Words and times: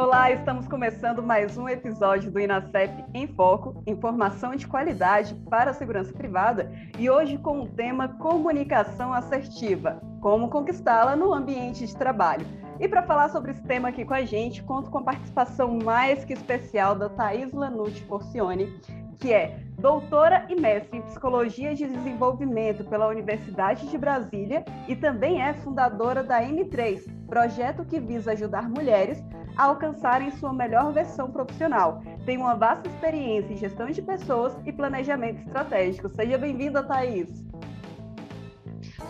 Olá, 0.00 0.30
estamos 0.30 0.66
começando 0.66 1.22
mais 1.22 1.58
um 1.58 1.68
episódio 1.68 2.30
do 2.30 2.40
Inacep 2.40 3.04
em 3.12 3.26
Foco, 3.26 3.82
informação 3.86 4.56
de 4.56 4.66
qualidade 4.66 5.34
para 5.50 5.72
a 5.72 5.74
segurança 5.74 6.10
privada, 6.10 6.72
e 6.98 7.10
hoje 7.10 7.36
com 7.36 7.60
o 7.60 7.68
tema 7.68 8.08
comunicação 8.08 9.12
assertiva, 9.12 10.00
como 10.22 10.48
conquistá-la 10.48 11.14
no 11.14 11.34
ambiente 11.34 11.86
de 11.86 11.94
trabalho. 11.94 12.46
E 12.80 12.88
para 12.88 13.02
falar 13.02 13.28
sobre 13.28 13.50
esse 13.50 13.62
tema 13.62 13.90
aqui 13.90 14.06
com 14.06 14.14
a 14.14 14.24
gente, 14.24 14.62
conto 14.62 14.90
com 14.90 14.96
a 14.96 15.02
participação 15.02 15.78
mais 15.84 16.24
que 16.24 16.32
especial 16.32 16.94
da 16.94 17.10
Thais 17.10 17.52
Lanucci 17.52 18.00
Porcione, 18.04 18.80
que 19.18 19.34
é 19.34 19.58
doutora 19.78 20.46
e 20.48 20.58
mestre 20.58 20.96
em 20.96 21.02
Psicologia 21.02 21.74
de 21.74 21.86
Desenvolvimento 21.86 22.84
pela 22.84 23.06
Universidade 23.06 23.86
de 23.86 23.98
Brasília 23.98 24.64
e 24.88 24.96
também 24.96 25.42
é 25.42 25.52
fundadora 25.52 26.24
da 26.24 26.42
M3, 26.42 27.04
projeto 27.26 27.84
que 27.84 28.00
visa 28.00 28.32
ajudar 28.32 28.66
mulheres 28.66 29.22
alcançarem 29.60 30.30
sua 30.30 30.52
melhor 30.52 30.90
versão 30.92 31.30
profissional. 31.30 32.02
Tem 32.24 32.38
uma 32.38 32.54
vasta 32.54 32.88
experiência 32.88 33.52
em 33.52 33.56
gestão 33.56 33.90
de 33.90 34.00
pessoas 34.00 34.56
e 34.64 34.72
planejamento 34.72 35.42
estratégico. 35.42 36.08
Seja 36.08 36.38
bem-vinda, 36.38 36.82
Thaís. 36.82 37.28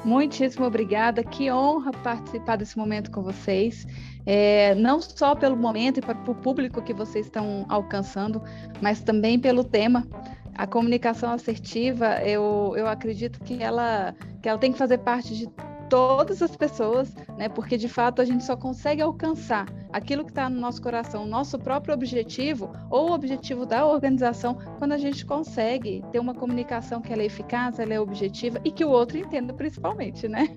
Muitíssimo 0.05 0.67
obrigada, 0.67 1.23
que 1.23 1.53
honra 1.53 1.93
participar 1.93 2.57
desse 2.57 2.77
momento 2.77 3.11
com 3.13 3.23
vocês. 3.23 3.87
É, 4.27 4.75
não 4.75 5.01
só 5.01 5.37
pelo 5.37 5.57
momento 5.57 5.99
e 5.99 6.01
para 6.01 6.19
o 6.27 6.35
público 6.35 6.83
que 6.83 6.93
vocês 6.93 7.27
estão 7.27 7.65
alcançando, 7.69 8.43
mas 8.81 9.01
também 9.01 9.39
pelo 9.39 9.63
tema. 9.63 10.07
A 10.57 10.67
comunicação 10.67 11.33
assertiva, 11.33 12.21
eu, 12.23 12.75
eu 12.77 12.87
acredito 12.89 13.41
que 13.41 13.63
ela, 13.63 14.15
que 14.43 14.49
ela 14.49 14.59
tem 14.59 14.73
que 14.73 14.79
fazer 14.79 14.99
parte 14.99 15.35
de 15.35 15.49
todas 15.91 16.41
as 16.41 16.57
pessoas, 16.57 17.13
né? 17.37 17.49
Porque 17.49 17.77
de 17.77 17.89
fato 17.89 18.23
a 18.23 18.25
gente 18.25 18.45
só 18.45 18.57
consegue 18.57 19.03
alcançar 19.03 19.67
aquilo 19.93 20.25
que 20.25 20.31
está 20.31 20.49
no 20.49 20.61
nosso 20.61 20.81
coração, 20.81 21.27
nosso 21.27 21.59
próprio 21.59 21.93
objetivo 21.93 22.73
ou 22.89 23.11
o 23.11 23.13
objetivo 23.13 23.67
da 23.67 23.85
organização, 23.85 24.55
quando 24.79 24.93
a 24.93 24.99
gente 24.99 25.27
consegue 25.27 26.03
ter 26.13 26.21
uma 26.21 26.33
comunicação 26.33 27.03
que 27.03 27.13
ela 27.13 27.23
é 27.23 27.27
eficaz, 27.27 27.79
ela 27.81 27.93
é 27.93 28.01
objetiva 28.01 28.61
e 28.65 28.71
que 28.71 28.85
o 28.85 28.89
outro 28.89 29.19
entenda 29.19 29.53
principalmente, 29.53 30.29
né? 30.29 30.55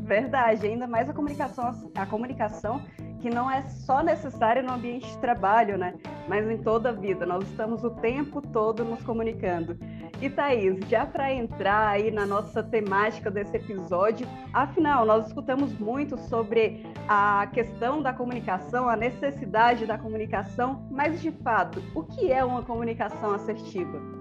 Verdade, 0.00 0.66
ainda 0.66 0.86
mais 0.86 1.10
a 1.10 1.12
comunicação, 1.12 1.90
a 1.94 2.06
comunicação 2.06 2.80
que 3.20 3.28
não 3.28 3.50
é 3.50 3.62
só 3.62 4.02
necessária 4.02 4.62
no 4.62 4.72
ambiente 4.72 5.06
de 5.06 5.18
trabalho, 5.18 5.76
né? 5.76 5.94
Mas 6.28 6.48
em 6.48 6.58
toda 6.58 6.90
a 6.90 6.92
vida. 6.92 7.26
Nós 7.26 7.44
estamos 7.48 7.82
o 7.82 7.90
tempo 7.90 8.40
todo 8.40 8.84
nos 8.84 9.02
comunicando. 9.02 9.76
E 10.20 10.30
Thaís, 10.30 10.78
já 10.88 11.04
para 11.04 11.32
entrar 11.32 11.88
aí 11.88 12.10
na 12.10 12.24
nossa 12.24 12.62
temática 12.62 13.30
desse 13.30 13.56
episódio, 13.56 14.26
afinal, 14.52 15.04
nós 15.04 15.26
escutamos 15.26 15.78
muito 15.78 16.16
sobre 16.16 16.86
a 17.06 17.46
questão 17.52 18.00
da 18.00 18.12
comunicação, 18.12 18.88
a 18.88 18.96
necessidade 18.96 19.84
da 19.84 19.98
comunicação, 19.98 20.88
mas 20.90 21.20
de 21.20 21.30
fato, 21.30 21.82
o 21.94 22.02
que 22.02 22.32
é 22.32 22.42
uma 22.42 22.62
comunicação 22.62 23.34
assertiva? 23.34 24.16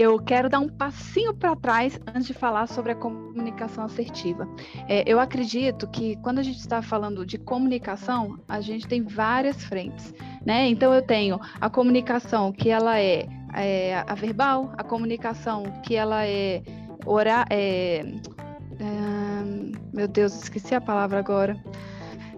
eu 0.00 0.18
quero 0.18 0.48
dar 0.48 0.60
um 0.60 0.68
passinho 0.68 1.34
para 1.34 1.54
trás 1.54 2.00
antes 2.06 2.26
de 2.26 2.32
falar 2.32 2.66
sobre 2.66 2.92
a 2.92 2.94
comunicação 2.94 3.84
assertiva. 3.84 4.48
É, 4.88 5.04
eu 5.06 5.20
acredito 5.20 5.86
que 5.88 6.16
quando 6.22 6.38
a 6.38 6.42
gente 6.42 6.58
está 6.58 6.80
falando 6.80 7.26
de 7.26 7.36
comunicação, 7.36 8.38
a 8.48 8.62
gente 8.62 8.88
tem 8.88 9.02
várias 9.02 9.62
frentes, 9.62 10.14
né? 10.42 10.68
Então 10.68 10.94
eu 10.94 11.02
tenho 11.02 11.38
a 11.60 11.68
comunicação 11.68 12.50
que 12.50 12.70
ela 12.70 12.98
é 12.98 13.28
é, 13.54 14.04
a 14.06 14.14
verbal, 14.14 14.72
a 14.76 14.84
comunicação 14.84 15.64
que 15.84 15.96
ela 15.96 16.26
é 16.26 16.62
oral, 17.04 17.44
é, 17.50 18.00
é, 18.00 19.42
meu 19.92 20.08
Deus, 20.08 20.34
esqueci 20.42 20.74
a 20.74 20.80
palavra 20.80 21.18
agora, 21.18 21.56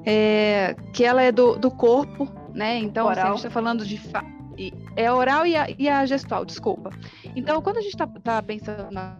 é, 0.04 0.74
que 0.92 1.04
ela 1.04 1.22
é 1.22 1.30
do, 1.32 1.56
do 1.56 1.70
corpo, 1.70 2.28
né? 2.52 2.78
Então 2.78 3.08
assim, 3.08 3.20
a 3.20 3.26
gente 3.26 3.36
está 3.36 3.50
falando 3.50 3.84
de 3.84 4.00
é 4.96 5.10
oral 5.10 5.46
e 5.46 5.56
a, 5.56 5.66
e 5.78 5.88
a, 5.88 6.04
gestual, 6.04 6.44
desculpa. 6.44 6.90
Então 7.36 7.60
quando 7.62 7.78
a 7.78 7.80
gente 7.80 7.92
está 7.92 8.06
tá 8.06 8.42
pensando 8.42 8.90
na 8.90 9.16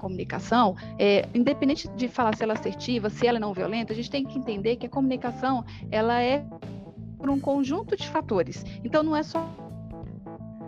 comunicação, 0.00 0.76
é, 0.98 1.28
independente 1.34 1.88
de 1.88 2.08
falar 2.08 2.34
se 2.34 2.42
ela 2.42 2.54
é 2.54 2.58
assertiva, 2.58 3.10
se 3.10 3.26
ela 3.26 3.38
é 3.38 3.40
não 3.40 3.52
violenta, 3.52 3.92
a 3.92 3.96
gente 3.96 4.10
tem 4.10 4.24
que 4.24 4.38
entender 4.38 4.76
que 4.76 4.86
a 4.86 4.88
comunicação 4.88 5.64
ela 5.90 6.22
é 6.22 6.44
por 7.18 7.28
um 7.28 7.38
conjunto 7.38 7.96
de 7.96 8.08
fatores. 8.08 8.64
Então 8.82 9.02
não 9.02 9.14
é 9.14 9.22
só 9.22 9.46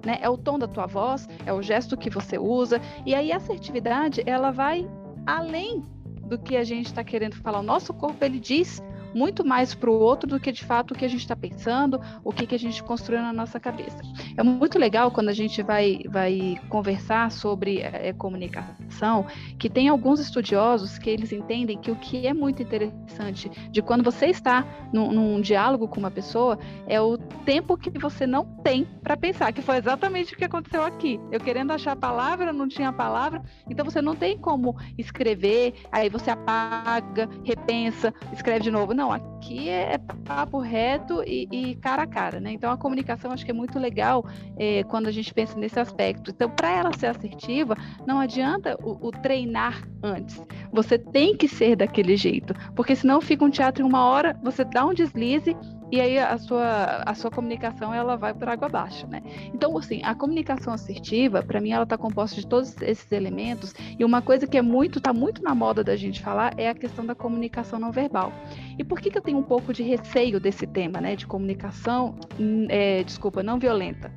né? 0.04 0.18
É 0.20 0.28
o 0.28 0.36
tom 0.36 0.58
da 0.58 0.68
tua 0.68 0.86
voz, 0.86 1.28
é 1.46 1.52
o 1.52 1.62
gesto 1.62 1.96
que 1.96 2.10
você 2.10 2.38
usa. 2.38 2.80
E 3.06 3.14
aí 3.14 3.32
a 3.32 3.36
assertividade, 3.36 4.22
ela 4.26 4.50
vai 4.50 4.88
além 5.26 5.82
do 6.26 6.38
que 6.38 6.56
a 6.56 6.64
gente 6.64 6.86
está 6.86 7.04
querendo 7.04 7.36
falar. 7.36 7.60
O 7.60 7.62
nosso 7.62 7.92
corpo, 7.92 8.24
ele 8.24 8.40
diz 8.40 8.82
muito 9.14 9.44
mais 9.44 9.74
para 9.74 9.90
o 9.90 9.94
outro 9.98 10.28
do 10.28 10.40
que 10.40 10.50
de 10.50 10.64
fato 10.64 10.92
o 10.92 10.94
que 10.94 11.04
a 11.04 11.08
gente 11.08 11.20
está 11.20 11.36
pensando, 11.36 12.00
o 12.24 12.32
que, 12.32 12.46
que 12.46 12.54
a 12.54 12.58
gente 12.58 12.82
construiu 12.82 13.20
na 13.20 13.32
nossa 13.32 13.60
cabeça. 13.60 13.98
É 14.36 14.42
muito 14.42 14.78
legal 14.78 15.10
quando 15.10 15.28
a 15.28 15.32
gente 15.32 15.62
vai, 15.62 16.00
vai 16.08 16.56
conversar 16.68 17.30
sobre 17.30 17.80
é, 17.80 18.12
comunicação, 18.12 19.26
que 19.58 19.68
tem 19.68 19.88
alguns 19.88 20.20
estudiosos 20.20 20.98
que 20.98 21.10
eles 21.10 21.32
entendem 21.32 21.78
que 21.78 21.90
o 21.90 21.96
que 21.96 22.26
é 22.26 22.32
muito 22.32 22.62
interessante 22.62 23.50
de 23.70 23.82
quando 23.82 24.02
você 24.02 24.26
está 24.26 24.66
num, 24.92 25.12
num 25.12 25.40
diálogo 25.40 25.88
com 25.88 25.98
uma 25.98 26.10
pessoa 26.10 26.58
é 26.86 27.00
o 27.00 27.16
tempo 27.44 27.76
que 27.76 27.90
você 27.98 28.26
não 28.26 28.44
tem 28.62 28.86
para 29.02 29.16
pensar, 29.16 29.52
que 29.52 29.62
foi 29.62 29.76
exatamente 29.76 30.34
o 30.34 30.36
que 30.36 30.44
aconteceu 30.44 30.82
aqui. 30.82 31.20
Eu 31.30 31.40
querendo 31.40 31.72
achar 31.72 31.92
a 31.92 31.96
palavra, 31.96 32.52
não 32.52 32.68
tinha 32.68 32.88
a 32.88 32.92
palavra, 32.92 33.42
então 33.68 33.84
você 33.84 34.00
não 34.00 34.14
tem 34.14 34.38
como 34.38 34.76
escrever, 34.96 35.74
aí 35.90 36.08
você 36.08 36.30
apaga, 36.30 37.28
repensa, 37.44 38.14
escreve 38.32 38.60
de 38.60 38.70
novo. 38.70 38.94
Não, 38.94 39.12
aqui 39.12 39.68
é, 39.68 39.94
é 39.94 39.98
papo 39.98 40.58
reto 40.58 41.22
e, 41.26 41.48
e, 41.50 41.74
cara 41.76 42.02
a 42.02 42.06
cara, 42.06 42.40
né? 42.40 42.52
Então 42.52 42.70
a 42.70 42.76
comunicação 42.76 43.32
acho 43.32 43.44
que 43.44 43.50
é 43.50 43.54
muito 43.54 43.78
legal 43.78 44.24
é, 44.56 44.82
quando 44.84 45.08
a 45.08 45.12
gente 45.12 45.32
pensa 45.34 45.58
nesse 45.58 45.78
aspecto. 45.78 46.30
Então, 46.30 46.48
para 46.50 46.70
ela 46.70 46.92
ser 46.96 47.06
assertiva, 47.06 47.76
não 48.06 48.18
adianta 48.18 48.76
o, 48.82 49.08
o, 49.08 49.10
treinar 49.10 49.82
antes. 50.02 50.42
Você 50.72 50.98
tem 50.98 51.36
que 51.36 51.48
ser 51.48 51.76
daquele 51.76 52.16
jeito, 52.16 52.54
porque 52.74 52.94
senão 52.94 53.20
fica 53.20 53.44
um 53.44 53.50
teatro 53.50 53.84
em 53.84 53.86
uma 53.88 54.04
hora, 54.04 54.38
você 54.42 54.64
dá 54.64 54.84
um 54.86 54.94
deslize 54.94 55.56
e 55.92 56.00
aí 56.00 56.18
a 56.18 56.38
sua, 56.38 57.02
a 57.04 57.14
sua 57.14 57.30
comunicação 57.30 57.92
ela 57.92 58.16
vai 58.16 58.32
por 58.32 58.48
água 58.48 58.66
abaixo, 58.66 59.06
né? 59.06 59.22
Então, 59.52 59.76
assim, 59.76 60.00
a 60.02 60.14
comunicação 60.14 60.72
assertiva, 60.72 61.42
para 61.42 61.60
mim, 61.60 61.70
ela 61.70 61.82
está 61.82 61.98
composta 61.98 62.40
de 62.40 62.46
todos 62.46 62.80
esses 62.80 63.12
elementos 63.12 63.74
e 63.98 64.02
uma 64.02 64.22
coisa 64.22 64.46
que 64.46 64.56
é 64.56 64.62
muito, 64.62 64.98
está 64.98 65.12
muito 65.12 65.42
na 65.42 65.54
moda 65.54 65.84
da 65.84 65.94
gente 65.94 66.22
falar 66.22 66.54
é 66.56 66.70
a 66.70 66.74
questão 66.74 67.04
da 67.04 67.14
comunicação 67.14 67.78
não 67.78 67.92
verbal. 67.92 68.32
E 68.78 68.82
por 68.82 69.02
que, 69.02 69.10
que 69.10 69.18
eu 69.18 69.22
tenho 69.22 69.36
um 69.36 69.42
pouco 69.42 69.70
de 69.70 69.82
receio 69.82 70.40
desse 70.40 70.66
tema, 70.66 70.98
né, 70.98 71.14
de 71.14 71.26
comunicação, 71.26 72.14
hum, 72.40 72.66
é, 72.70 73.02
desculpa, 73.04 73.42
não 73.42 73.58
violenta? 73.58 74.10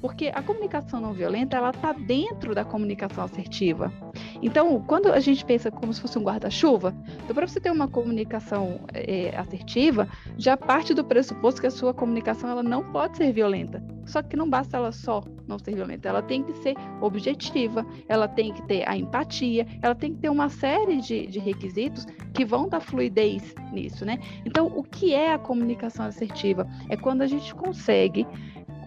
Porque 0.00 0.30
a 0.32 0.42
comunicação 0.42 1.00
não 1.00 1.12
violenta, 1.12 1.56
ela 1.56 1.70
está 1.70 1.92
dentro 1.92 2.54
da 2.54 2.64
comunicação 2.64 3.24
assertiva. 3.24 3.92
Então, 4.42 4.82
quando 4.86 5.12
a 5.12 5.20
gente 5.20 5.44
pensa 5.44 5.70
como 5.70 5.92
se 5.92 6.00
fosse 6.00 6.18
um 6.18 6.22
guarda-chuva, 6.22 6.94
então 7.22 7.34
para 7.34 7.46
você 7.46 7.60
ter 7.60 7.70
uma 7.70 7.88
comunicação 7.88 8.80
é, 8.92 9.36
assertiva, 9.36 10.08
já 10.36 10.56
parte 10.56 10.94
do 10.94 11.04
pressuposto 11.04 11.60
que 11.60 11.66
a 11.66 11.70
sua 11.70 11.94
comunicação 11.94 12.50
ela 12.50 12.62
não 12.62 12.82
pode 12.92 13.16
ser 13.16 13.32
violenta. 13.32 13.82
Só 14.04 14.22
que 14.22 14.36
não 14.36 14.48
basta 14.48 14.76
ela 14.76 14.92
só 14.92 15.24
não 15.48 15.58
ser 15.58 15.74
violenta, 15.74 16.08
ela 16.08 16.22
tem 16.22 16.42
que 16.42 16.52
ser 16.54 16.74
objetiva, 17.00 17.84
ela 18.08 18.28
tem 18.28 18.52
que 18.52 18.62
ter 18.62 18.88
a 18.88 18.96
empatia, 18.96 19.66
ela 19.82 19.94
tem 19.94 20.14
que 20.14 20.20
ter 20.20 20.28
uma 20.28 20.48
série 20.48 21.00
de, 21.00 21.26
de 21.26 21.38
requisitos 21.38 22.06
que 22.32 22.44
vão 22.44 22.68
dar 22.68 22.80
fluidez 22.80 23.54
nisso, 23.72 24.04
né? 24.04 24.18
Então, 24.44 24.66
o 24.66 24.82
que 24.82 25.12
é 25.12 25.32
a 25.32 25.38
comunicação 25.38 26.06
assertiva? 26.06 26.68
É 26.88 26.96
quando 26.96 27.22
a 27.22 27.26
gente 27.26 27.54
consegue 27.54 28.26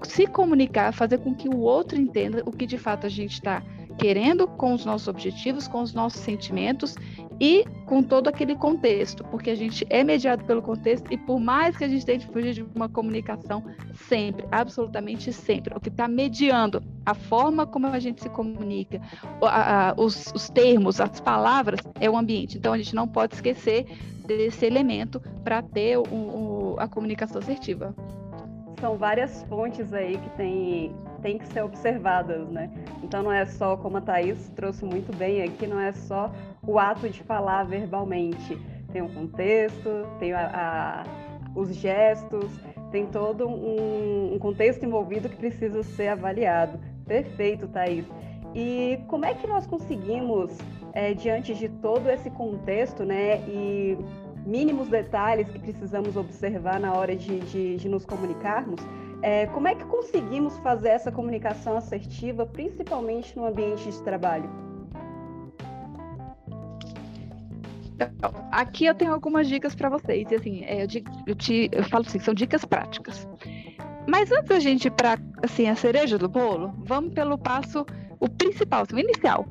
se 0.03 0.25
comunicar, 0.27 0.93
fazer 0.93 1.17
com 1.19 1.35
que 1.35 1.49
o 1.49 1.59
outro 1.59 1.99
entenda 1.99 2.41
o 2.45 2.51
que 2.51 2.65
de 2.65 2.77
fato 2.77 3.05
a 3.05 3.09
gente 3.09 3.33
está 3.33 3.61
querendo 3.99 4.47
com 4.47 4.73
os 4.73 4.85
nossos 4.85 5.07
objetivos, 5.07 5.67
com 5.67 5.81
os 5.81 5.93
nossos 5.93 6.21
sentimentos 6.21 6.95
e 7.39 7.65
com 7.85 8.01
todo 8.01 8.27
aquele 8.27 8.55
contexto, 8.55 9.23
porque 9.25 9.49
a 9.49 9.55
gente 9.55 9.85
é 9.89 10.03
mediado 10.03 10.43
pelo 10.45 10.61
contexto 10.61 11.11
e 11.11 11.17
por 11.17 11.39
mais 11.39 11.77
que 11.77 11.83
a 11.83 11.87
gente 11.87 12.05
tente 12.05 12.25
fugir 12.27 12.53
de 12.53 12.65
uma 12.75 12.89
comunicação, 12.89 13.63
sempre, 13.93 14.45
absolutamente 14.51 15.31
sempre, 15.33 15.75
o 15.75 15.79
que 15.79 15.89
está 15.89 16.07
mediando 16.07 16.81
a 17.05 17.13
forma 17.13 17.67
como 17.67 17.87
a 17.87 17.99
gente 17.99 18.21
se 18.21 18.29
comunica, 18.29 19.01
a, 19.41 19.89
a, 19.89 19.93
os, 19.97 20.31
os 20.33 20.49
termos, 20.49 20.99
as 20.99 21.19
palavras, 21.19 21.79
é 21.99 22.09
o 22.09 22.17
ambiente. 22.17 22.57
Então 22.57 22.73
a 22.73 22.77
gente 22.77 22.95
não 22.95 23.07
pode 23.07 23.35
esquecer 23.35 23.85
desse 24.25 24.65
elemento 24.65 25.21
para 25.43 25.61
ter 25.61 25.97
o, 25.97 26.03
o 26.03 26.75
a 26.77 26.87
comunicação 26.87 27.39
assertiva? 27.39 27.93
São 28.79 28.95
várias 28.95 29.43
fontes 29.43 29.93
aí 29.93 30.17
que 30.17 30.29
tem, 30.37 30.95
tem 31.21 31.37
que 31.37 31.47
ser 31.47 31.63
observadas, 31.63 32.49
né? 32.49 32.69
Então 33.03 33.23
não 33.23 33.31
é 33.31 33.45
só, 33.45 33.77
como 33.77 33.97
a 33.97 34.01
Thaís 34.01 34.49
trouxe 34.55 34.85
muito 34.85 35.15
bem 35.15 35.43
aqui, 35.43 35.67
não 35.67 35.79
é 35.79 35.91
só 35.91 36.31
o 36.65 36.79
ato 36.79 37.09
de 37.09 37.21
falar 37.23 37.63
verbalmente. 37.63 38.57
Tem 38.91 39.01
um 39.01 39.09
contexto, 39.09 40.07
tem 40.19 40.33
a, 40.33 41.03
a 41.05 41.29
os 41.55 41.75
gestos, 41.75 42.49
tem 42.91 43.05
todo 43.07 43.47
um, 43.47 44.33
um 44.33 44.39
contexto 44.39 44.85
envolvido 44.85 45.29
que 45.29 45.35
precisa 45.35 45.83
ser 45.83 46.09
avaliado. 46.09 46.79
Perfeito, 47.05 47.67
Thaís. 47.67 48.05
E 48.53 48.99
como 49.07 49.25
é 49.25 49.33
que 49.33 49.45
nós 49.47 49.67
conseguimos, 49.67 50.57
é, 50.93 51.13
diante 51.13 51.53
de 51.53 51.69
todo 51.69 52.09
esse 52.09 52.29
contexto, 52.31 53.03
né, 53.03 53.37
e 53.47 53.97
mínimos 54.45 54.87
detalhes 54.87 55.47
que 55.49 55.59
precisamos 55.59 56.15
observar 56.15 56.79
na 56.79 56.93
hora 56.93 57.15
de, 57.15 57.39
de, 57.41 57.77
de 57.77 57.89
nos 57.89 58.05
comunicarmos, 58.05 58.81
é, 59.21 59.47
como 59.47 59.67
é 59.67 59.75
que 59.75 59.83
conseguimos 59.85 60.57
fazer 60.59 60.89
essa 60.89 61.11
comunicação 61.11 61.75
assertiva, 61.75 62.45
principalmente 62.45 63.35
no 63.35 63.45
ambiente 63.45 63.89
de 63.89 64.01
trabalho? 64.01 64.49
Então, 67.95 68.31
aqui 68.51 68.85
eu 68.85 68.95
tenho 68.95 69.13
algumas 69.13 69.47
dicas 69.47 69.75
para 69.75 69.89
vocês. 69.89 70.31
E 70.31 70.35
assim, 70.35 70.63
é, 70.63 70.83
eu, 70.83 70.87
eu, 71.27 71.35
te, 71.35 71.69
eu 71.71 71.83
falo 71.83 72.05
assim, 72.07 72.19
são 72.19 72.33
dicas 72.33 72.63
práticas. 72.63 73.27
Mas 74.07 74.31
antes 74.31 74.47
da 74.47 74.59
gente 74.59 74.85
ir 74.85 74.91
para 74.91 75.17
assim, 75.43 75.67
a 75.67 75.75
cereja 75.75 76.17
do 76.17 76.29
bolo, 76.29 76.73
vamos 76.85 77.13
pelo 77.13 77.37
passo, 77.37 77.85
o 78.19 78.29
principal, 78.29 78.83
assim, 78.83 78.95
o 78.95 78.99
inicial. 78.99 79.45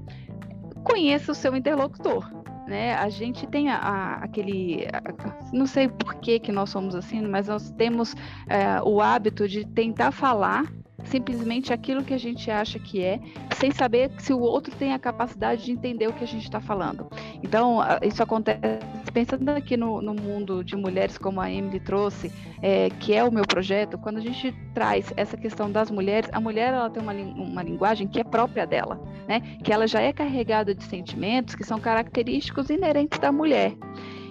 Conheça 0.82 1.32
o 1.32 1.35
seu 1.35 1.55
interlocutor 1.55 2.38
né? 2.69 2.94
A 2.94 3.09
gente 3.09 3.47
tem 3.47 3.70
a, 3.70 3.76
a, 3.76 4.15
aquele, 4.25 4.87
a, 4.93 5.53
não 5.53 5.67
sei 5.67 5.88
por 5.88 6.15
que 6.17 6.38
que 6.38 6.53
nós 6.53 6.70
somos 6.70 6.94
assim, 6.94 7.23
mas 7.23 7.49
nós 7.49 7.70
temos 7.73 8.15
é, 8.47 8.81
o 8.82 9.00
hábito 9.00 9.49
de 9.49 9.67
tentar 9.67 10.12
falar 10.12 10.70
simplesmente 11.09 11.73
aquilo 11.73 12.05
que 12.05 12.15
a 12.15 12.19
gente 12.19 12.51
acha 12.51 12.79
que 12.79 13.03
é, 13.03 13.21
sem 13.57 13.71
saber 13.71 14.11
se 14.19 14.33
o 14.33 14.41
outro 14.41 14.75
tem 14.77 14.93
a 14.93 14.99
capacidade 14.99 15.65
de 15.65 15.73
entender 15.73 16.07
o 16.07 16.13
que 16.13 16.25
a 16.25 16.27
gente 16.27 16.45
está 16.45 16.61
falando. 16.61 17.09
Então, 17.43 17.79
isso 18.03 18.23
acontece, 18.23 18.61
pensando 19.13 19.49
aqui 19.51 19.77
no, 19.77 20.01
no, 20.01 20.15
mundo 20.15 20.63
de 20.63 20.77
mulheres, 20.77 21.19
como 21.19 21.41
a 21.41 21.51
Emily 21.51 21.81
trouxe, 21.81 22.33
é, 22.63 22.91
que 23.01 23.15
é 23.15 23.25
o 23.25 23.33
meu 23.33 23.45
projeto, 23.45 23.99
quando 23.99 24.19
a 24.19 24.21
gente 24.21 24.55
traz 24.75 25.13
essa 25.17 25.37
questão 25.37 25.71
das 25.71 25.91
mulheres, 25.91 26.29
a 26.33 26.41
mulher 26.41 26.73
ela 26.73 26.91
tem 26.91 27.03
uma, 27.03 27.13
uma 27.13 27.63
linguagem 27.63 28.07
que 28.07 28.21
é 28.21 28.25
própria 28.25 28.67
dela, 28.67 29.01
né? 29.27 29.41
que 29.63 29.73
ela 29.73 29.87
já 29.87 30.01
é 30.01 30.13
carregada 30.13 30.75
de 30.75 30.85
sentimentos 30.85 31.55
que 31.55 31.65
são 31.65 31.79
característicos 31.79 32.71
inerentes 32.71 33.19
da 33.19 33.33
mulher 33.33 33.75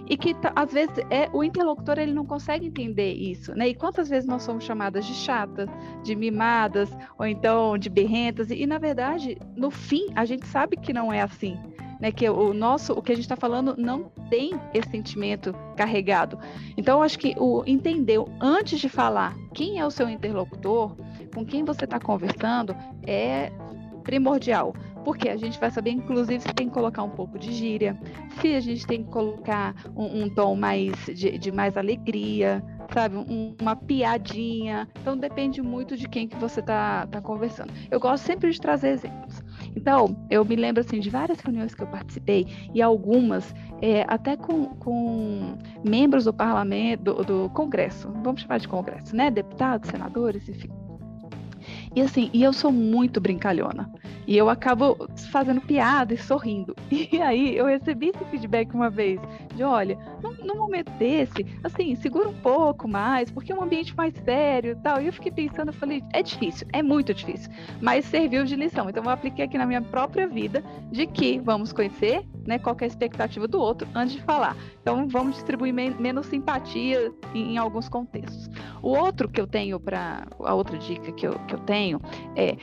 e 0.10 0.18
que 0.18 0.36
às 0.56 0.72
vezes 0.72 0.98
é 1.10 1.30
o 1.34 1.44
interlocutor 1.44 2.00
ele 2.00 2.14
não 2.14 2.26
consegue 2.26 2.66
entender 2.66 3.14
isso, 3.14 3.54
né? 3.54 3.70
E 3.70 3.76
quantas 3.76 4.10
vezes 4.10 4.28
nós 4.28 4.44
somos 4.44 4.64
chamadas 4.64 5.06
de 5.06 5.14
chatas, 5.14 5.70
de 6.04 6.16
mimadas 6.16 6.90
ou 7.18 7.26
então 7.26 7.78
de 7.78 7.90
berrentas 7.90 8.50
e, 8.50 8.56
e 8.62 8.66
na 8.66 8.78
verdade 8.78 9.38
no 9.56 9.70
fim 9.70 10.08
a 10.16 10.26
gente 10.26 10.46
sabe 10.48 10.78
que 10.78 10.94
não 10.94 11.12
é 11.12 11.22
assim, 11.22 11.58
né? 12.00 12.12
Que 12.12 12.30
o 12.30 12.54
nosso, 12.54 12.94
o 12.94 13.02
que 13.02 13.12
a 13.12 13.16
gente 13.16 13.26
está 13.26 13.36
falando 13.36 13.76
não 13.78 14.12
tem 14.30 14.52
esse 14.74 14.90
sentimento 14.90 15.54
carregado. 15.76 16.40
Então 16.78 17.02
acho 17.02 17.20
que 17.20 17.36
o 17.38 17.64
entender 17.66 18.20
antes 18.40 18.80
de 18.80 18.90
falar 18.90 19.36
quem 19.54 19.80
é 19.80 19.86
o 19.86 19.92
seu 19.92 20.10
interlocutor, 20.10 20.96
com 21.34 21.46
quem 21.46 21.64
você 21.64 21.86
está 21.86 22.00
conversando 22.00 22.76
é 23.06 23.52
primordial, 24.04 24.74
porque 25.08 25.30
a 25.30 25.38
gente 25.38 25.58
vai 25.58 25.72
saber, 25.72 25.92
inclusive, 25.92 26.42
se 26.42 26.54
tem 26.54 26.68
que 26.68 26.74
colocar 26.74 27.02
um 27.02 27.10
pouco 27.10 27.40
de 27.40 27.54
gíria, 27.54 27.98
se 28.42 28.54
a 28.54 28.60
gente 28.60 28.86
tem 28.86 29.06
que 29.06 29.10
colocar 29.10 29.74
um, 29.96 30.24
um 30.24 30.30
tom 30.30 30.54
mais 30.54 30.92
de, 31.06 31.38
de, 31.38 31.50
mais 31.50 31.78
alegria, 31.78 32.62
sabe, 32.94 33.16
um, 33.16 33.56
uma 33.62 33.74
piadinha. 33.74 34.86
Então 35.00 35.16
depende 35.16 35.62
muito 35.62 35.96
de 35.96 36.10
quem 36.10 36.28
que 36.28 36.36
você 36.36 36.60
está 36.60 37.08
tá 37.08 37.22
conversando. 37.22 37.72
Eu 37.90 38.02
gosto 38.02 38.26
sempre 38.26 38.52
de 38.52 38.60
trazer 38.60 38.90
exemplos. 38.90 39.42
Então, 39.78 40.28
eu 40.30 40.44
me 40.44 40.58
lembro 40.58 40.82
assim 40.82 41.00
de 41.00 41.10
várias 41.10 41.40
reuniões 41.40 41.74
que 41.74 41.84
eu 41.84 41.88
participei 41.88 42.46
e 42.74 42.82
algumas 42.82 43.56
é, 43.82 44.04
até 44.10 44.36
com, 44.36 44.66
com, 44.76 45.58
membros 45.88 46.26
do 46.26 46.34
parlamento, 46.34 47.02
do, 47.02 47.24
do 47.24 47.50
Congresso, 47.52 48.12
vamos 48.26 48.42
chamar 48.42 48.58
de 48.58 48.68
Congresso, 48.68 49.16
né? 49.16 49.32
Deputados, 49.32 49.90
senadores, 49.90 50.50
enfim 50.50 50.70
e 51.96 52.02
assim, 52.02 52.30
e 52.34 52.44
eu 52.44 52.54
sou 52.54 52.72
muito 52.72 53.20
brincalhona. 53.20 53.92
E 54.28 54.36
eu 54.36 54.50
acabo 54.50 55.08
fazendo 55.32 55.62
piada 55.62 56.14
e 56.14 56.18
sorrindo. 56.18 56.76
E 57.10 57.22
aí 57.22 57.56
eu 57.56 57.66
recebi 57.66 58.10
esse 58.10 58.26
feedback 58.26 58.74
uma 58.74 58.90
vez 58.90 59.20
de 59.56 59.64
olha, 59.64 59.98
num, 60.22 60.34
num 60.46 60.58
momento 60.58 60.92
desse, 61.00 61.46
assim, 61.64 61.96
segura 61.96 62.28
um 62.28 62.34
pouco 62.34 62.88
mais, 62.88 63.32
porque 63.32 63.52
é 63.52 63.56
um 63.56 63.64
ambiente 63.64 63.96
mais 63.96 64.14
sério 64.26 64.72
e 64.72 64.76
tal. 64.76 65.02
E 65.02 65.08
eu 65.08 65.14
fiquei 65.14 65.32
pensando, 65.32 65.70
eu 65.70 65.74
falei, 65.74 66.04
é 66.14 66.22
difícil, 66.22 66.68
é 66.74 66.84
muito 66.84 67.14
difícil, 67.14 67.50
mas 67.82 68.06
serviu 68.06 68.44
de 68.44 68.56
lição. 68.56 68.90
Então 68.90 69.04
eu 69.04 69.10
apliquei 69.10 69.46
aqui 69.46 69.58
na 69.58 69.66
minha 69.66 69.82
própria 69.82 70.28
vida 70.28 70.64
de 70.92 71.08
que 71.08 71.40
vamos 71.40 71.72
conhecer, 71.72 72.26
né, 72.46 72.60
qual 72.60 72.76
é 72.80 72.84
a 72.84 72.88
expectativa 72.88 73.48
do 73.48 73.60
outro 73.60 73.88
antes 73.96 74.16
de 74.16 74.22
falar. 74.22 74.56
Então 74.82 75.08
vamos 75.08 75.36
distribuir 75.36 75.74
men 75.74 75.96
menos 76.00 76.28
simpatia 76.28 77.12
em, 77.34 77.54
em, 77.54 77.58
alguns 77.58 77.88
contextos. 77.88 78.50
O 78.82 78.90
outro 78.90 79.30
que 79.30 79.40
eu 79.40 79.48
tenho 79.48 79.80
para 79.80 80.26
a 80.40 80.54
outra 80.54 80.78
dica 80.78 81.12
que 81.12 81.28
eu, 81.28 81.34
que 81.48 81.56
eu 81.56 81.60
tenho 81.60 82.02
é 82.36 82.58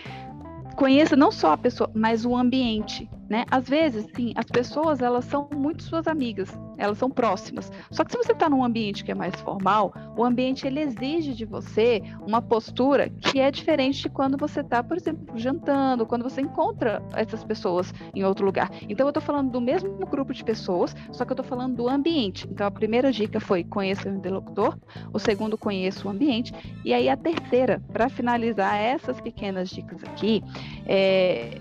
conheça 0.74 1.16
não 1.16 1.30
só 1.32 1.52
a 1.52 1.56
pessoa, 1.56 1.90
mas 1.94 2.24
o 2.24 2.36
ambiente, 2.36 3.08
né? 3.28 3.44
Às 3.50 3.68
vezes, 3.68 4.06
sim, 4.14 4.32
as 4.36 4.46
pessoas 4.46 5.00
elas 5.00 5.24
são 5.24 5.48
muito 5.54 5.82
suas 5.82 6.06
amigas, 6.06 6.50
elas 6.76 6.98
são 6.98 7.10
próximas. 7.10 7.70
Só 7.90 8.04
que 8.04 8.12
se 8.12 8.18
você 8.18 8.32
está 8.32 8.48
num 8.48 8.64
ambiente 8.64 9.04
que 9.04 9.12
é 9.12 9.14
mais 9.14 9.34
formal, 9.40 9.92
o 10.16 10.24
ambiente 10.24 10.66
ele 10.66 10.80
exige 10.80 11.34
de 11.34 11.44
você 11.44 12.02
uma 12.26 12.42
postura 12.42 13.08
que 13.08 13.40
é 13.40 13.50
diferente 13.50 14.02
de 14.02 14.08
quando 14.08 14.36
você 14.36 14.60
está, 14.60 14.82
por 14.82 14.96
exemplo, 14.96 15.38
jantando, 15.38 16.06
quando 16.06 16.22
você 16.22 16.40
encontra 16.40 17.02
essas 17.14 17.44
pessoas 17.44 17.92
em 18.14 18.24
outro 18.24 18.44
lugar. 18.44 18.70
Então 18.88 19.06
eu 19.06 19.10
estou 19.10 19.22
falando 19.22 19.50
do 19.50 19.60
mesmo 19.60 19.94
grupo 20.06 20.32
de 20.32 20.44
pessoas, 20.44 20.94
só 21.12 21.24
que 21.24 21.32
eu 21.32 21.34
estou 21.34 21.46
falando 21.46 21.76
do 21.76 21.88
ambiente. 21.88 22.46
Então 22.50 22.66
a 22.66 22.70
primeira 22.70 23.10
dica 23.12 23.40
foi 23.40 23.64
conheça 23.64 24.08
o 24.08 24.14
interlocutor, 24.14 24.76
o 25.12 25.18
segundo 25.18 25.56
conheça 25.56 26.06
o 26.06 26.10
ambiente 26.10 26.52
e 26.84 26.92
aí 26.92 27.08
a 27.08 27.16
terceira, 27.16 27.82
para 27.92 28.08
finalizar 28.08 28.76
essas 28.76 29.20
pequenas 29.20 29.70
dicas 29.70 30.02
aqui, 30.04 30.42
é, 30.86 31.60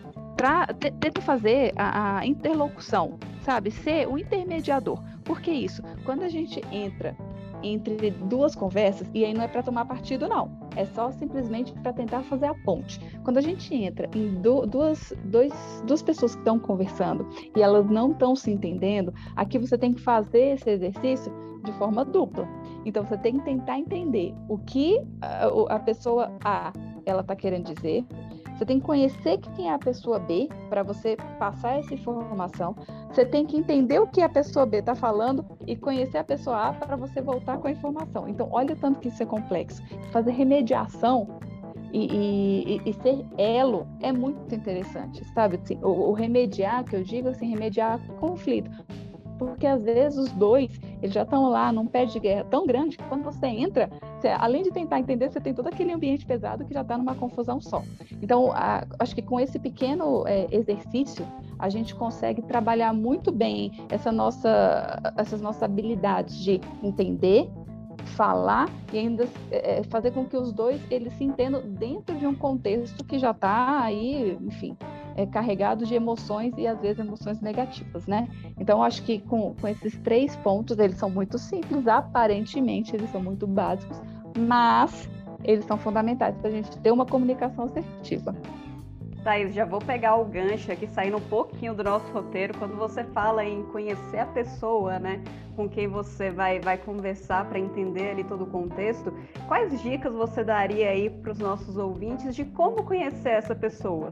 tenta 1.00 1.22
fazer 1.22 1.74
a, 1.76 2.20
a, 2.20 2.26
interlocução, 2.26 3.18
sabe? 3.42 3.72
Ser 3.72 4.08
o 4.08 4.18
intermediador. 4.18 5.02
Por 5.24 5.42
que 5.42 5.52
isso? 5.52 5.82
Quando 6.06 6.24
a 6.24 6.30
gente 6.30 6.62
entra 6.72 7.16
entre 7.62 8.12
duas 8.12 8.56
conversas, 8.56 9.10
e 9.14 9.24
aí 9.24 9.34
não 9.34 9.44
é 9.44 9.48
para 9.48 9.64
tomar 9.64 9.86
partido, 9.86 10.28
não. 10.28 10.52
É 10.76 10.86
só 10.86 11.12
simplesmente 11.12 11.72
para 11.82 11.94
tentar 11.94 12.22
fazer 12.24 12.48
a 12.48 12.54
ponte. 12.54 13.00
Quando 13.24 13.38
a 13.38 13.42
gente 13.42 13.74
entra 13.74 14.10
em 14.14 14.36
du 14.42 14.66
duas, 14.66 15.14
dois, 15.26 15.54
duas 15.86 16.02
pessoas 16.02 16.36
que 16.36 16.42
estão 16.42 16.60
conversando 16.60 17.26
e 17.56 17.62
elas 17.62 17.90
não 17.90 18.12
estão 18.12 18.36
se 18.36 18.52
entendendo, 18.52 19.14
aqui 19.36 19.58
você 19.58 19.78
tem 19.78 19.94
que 19.94 20.02
fazer 20.02 20.56
esse 20.56 20.70
exercício 20.70 21.32
de 21.64 21.72
forma 21.74 22.04
dupla. 22.04 22.48
Então 22.86 23.06
você 23.06 23.18
tem 23.18 23.38
que 23.38 23.46
tentar 23.46 23.80
entender 23.80 24.36
o 24.50 24.58
que 24.58 25.00
a, 25.22 25.76
a 25.76 25.80
pessoa 25.80 26.32
A 26.44 26.74
ela 27.06 27.22
está 27.22 27.36
querendo 27.36 27.74
dizer, 27.74 28.06
você 28.54 28.66
tem 28.66 28.80
que 28.80 28.86
conhecer 28.86 29.38
quem 29.40 29.70
é 29.70 29.74
a 29.74 29.80
pessoa 29.80 30.20
B 30.20 30.48
para 30.70 30.84
você 30.84 31.18
passar 31.40 31.80
essa 31.80 31.94
informação. 31.94 32.76
Você 33.10 33.26
tem 33.26 33.46
que 33.46 33.58
entender 33.58 34.00
o 34.00 34.08
que 34.08 34.22
a 34.22 34.30
pessoa 34.30 34.66
B 34.66 34.78
está 34.78 34.96
falando 34.96 35.46
e 35.66 35.76
conhecer 35.76 36.20
a 36.20 36.24
pessoa 36.24 36.70
A 36.70 36.74
para 36.74 36.96
você 36.96 37.22
voltar 37.22 37.58
com 37.58 37.68
a 37.68 37.72
informação. 37.72 38.28
Então, 38.28 38.48
olha 38.52 38.74
o 38.74 38.78
tanto 38.78 39.00
que 39.00 39.08
isso 39.08 39.24
é 39.24 39.26
complexo. 39.26 39.82
Fazer 40.12 40.32
remediação 40.32 41.28
e, 41.92 42.06
e, 42.06 42.90
e, 42.90 42.94
ser 42.94 43.26
elo 43.38 43.88
é 44.00 44.12
muito 44.12 44.54
interessante, 44.54 45.24
sabe? 45.34 45.60
Assim, 45.62 45.78
o, 45.84 46.10
o, 46.10 46.14
remediar, 46.14 46.84
que 46.84 46.96
eu 46.96 47.04
digo 47.04 47.30
assim, 47.30 47.48
remediar 47.48 48.00
conflito 48.20 48.72
porque 49.38 49.68
às 49.68 49.84
vezes 49.84 50.18
os 50.18 50.32
dois 50.32 50.80
eles 51.04 51.14
já 51.14 51.24
estão 51.24 51.50
lá 51.50 51.70
num 51.70 51.86
pé 51.86 52.06
de 52.06 52.18
guerra 52.18 52.46
tão 52.46 52.66
grande 52.66 52.98
que 52.98 53.04
quando 53.04 53.24
você 53.24 53.46
entra, 53.46 53.90
você, 54.18 54.30
além 54.30 54.64
de 54.64 54.72
tentar 54.72 55.00
entender, 55.00 55.30
você 55.30 55.42
tem 55.42 55.54
todo 55.54 55.68
aquele 55.68 55.92
ambiente 55.92 56.26
pesado 56.26 56.64
que 56.64 56.74
já 56.74 56.80
está 56.80 56.98
numa 56.98 57.14
confusão 57.14 57.60
só. 57.60 57.84
Então, 58.22 58.54
a, 58.54 58.86
acho 59.00 59.14
que 59.14 59.22
com 59.22 59.38
esse 59.38 59.60
pequeno 59.60 60.26
é, 60.26 60.48
exercício 60.50 61.28
a 61.60 61.68
gente 61.68 61.94
consegue 61.94 62.42
trabalhar 62.42 62.94
muito 62.94 63.34
bem 63.34 63.74
essa 63.90 64.14
nossa, 64.14 65.14
essas 65.18 65.42
nossas 65.42 65.64
habilidades 65.64 66.38
de 66.38 66.62
entender, 66.82 67.50
falar 68.16 68.70
e 68.94 68.98
ainda 68.98 69.28
é, 69.52 69.84
fazer 69.84 70.12
com 70.12 70.26
que 70.26 70.38
os 70.38 70.54
dois 70.54 70.82
eles 70.90 71.14
se 71.14 71.26
entendam 71.26 71.62
dentro 71.66 72.16
de 72.16 72.26
um 72.26 72.34
contexto 72.34 73.04
que 73.04 73.20
já 73.20 73.32
está 73.32 73.82
aí, 73.82 74.38
enfim, 74.42 74.78
é, 75.16 75.26
carregado 75.26 75.86
de 75.86 75.96
emoções 75.96 76.54
e 76.58 76.68
às 76.68 76.80
vezes 76.80 77.00
emoções 77.00 77.42
negativas, 77.42 78.06
né? 78.08 78.28
Então 78.60 78.84
acho 78.84 79.04
que 79.04 79.20
com, 79.20 79.54
com 79.54 79.68
esses 79.68 79.98
três 80.00 80.36
pontos 80.38 80.78
eles 80.80 80.98
são 80.98 81.10
muito 81.10 81.38
simples, 81.38 81.88
aparentemente 81.88 82.96
eles 82.96 83.10
são 83.12 83.22
muito 83.22 83.46
básicos, 83.48 84.02
mas 84.38 85.10
eles 85.44 85.66
são 85.66 85.78
fundamentais 85.78 86.36
para 86.38 86.50
a 86.50 86.52
gente 86.52 86.78
ter 86.80 86.92
uma 86.92 87.06
comunicação 87.06 87.66
assertiva. 87.66 88.36
Thaís, 89.24 89.54
já 89.54 89.64
vou 89.64 89.80
pegar 89.80 90.18
o 90.18 90.26
gancho 90.26 90.70
aqui, 90.72 90.86
saindo 90.86 91.18
um 91.18 91.22
pouquinho 91.22 91.74
do 91.74 91.84
nosso 91.84 92.12
roteiro, 92.12 92.58
quando 92.60 92.76
você 92.76 93.06
fala 93.06 93.46
em 93.46 93.64
conhecer 93.64 94.20
a 94.20 94.26
pessoa, 94.26 95.00
né, 95.00 95.24
com 95.56 95.70
quem 95.70 95.88
você 95.88 96.30
vai, 96.30 96.60
vai 96.60 96.78
conversar 96.78 97.48
para 97.48 97.58
entender 97.58 98.12
ali 98.12 98.24
todo 98.26 98.44
o 98.44 98.48
contexto, 98.48 99.14
quais 99.48 99.82
dicas 99.82 100.14
você 100.14 100.44
daria 100.44 100.90
aí 100.90 101.10
para 101.10 101.32
os 101.32 101.40
nossos 101.40 101.78
ouvintes 101.78 102.36
de 102.36 102.44
como 102.44 102.84
conhecer 102.84 103.30
essa 103.30 103.56
pessoa? 103.56 104.12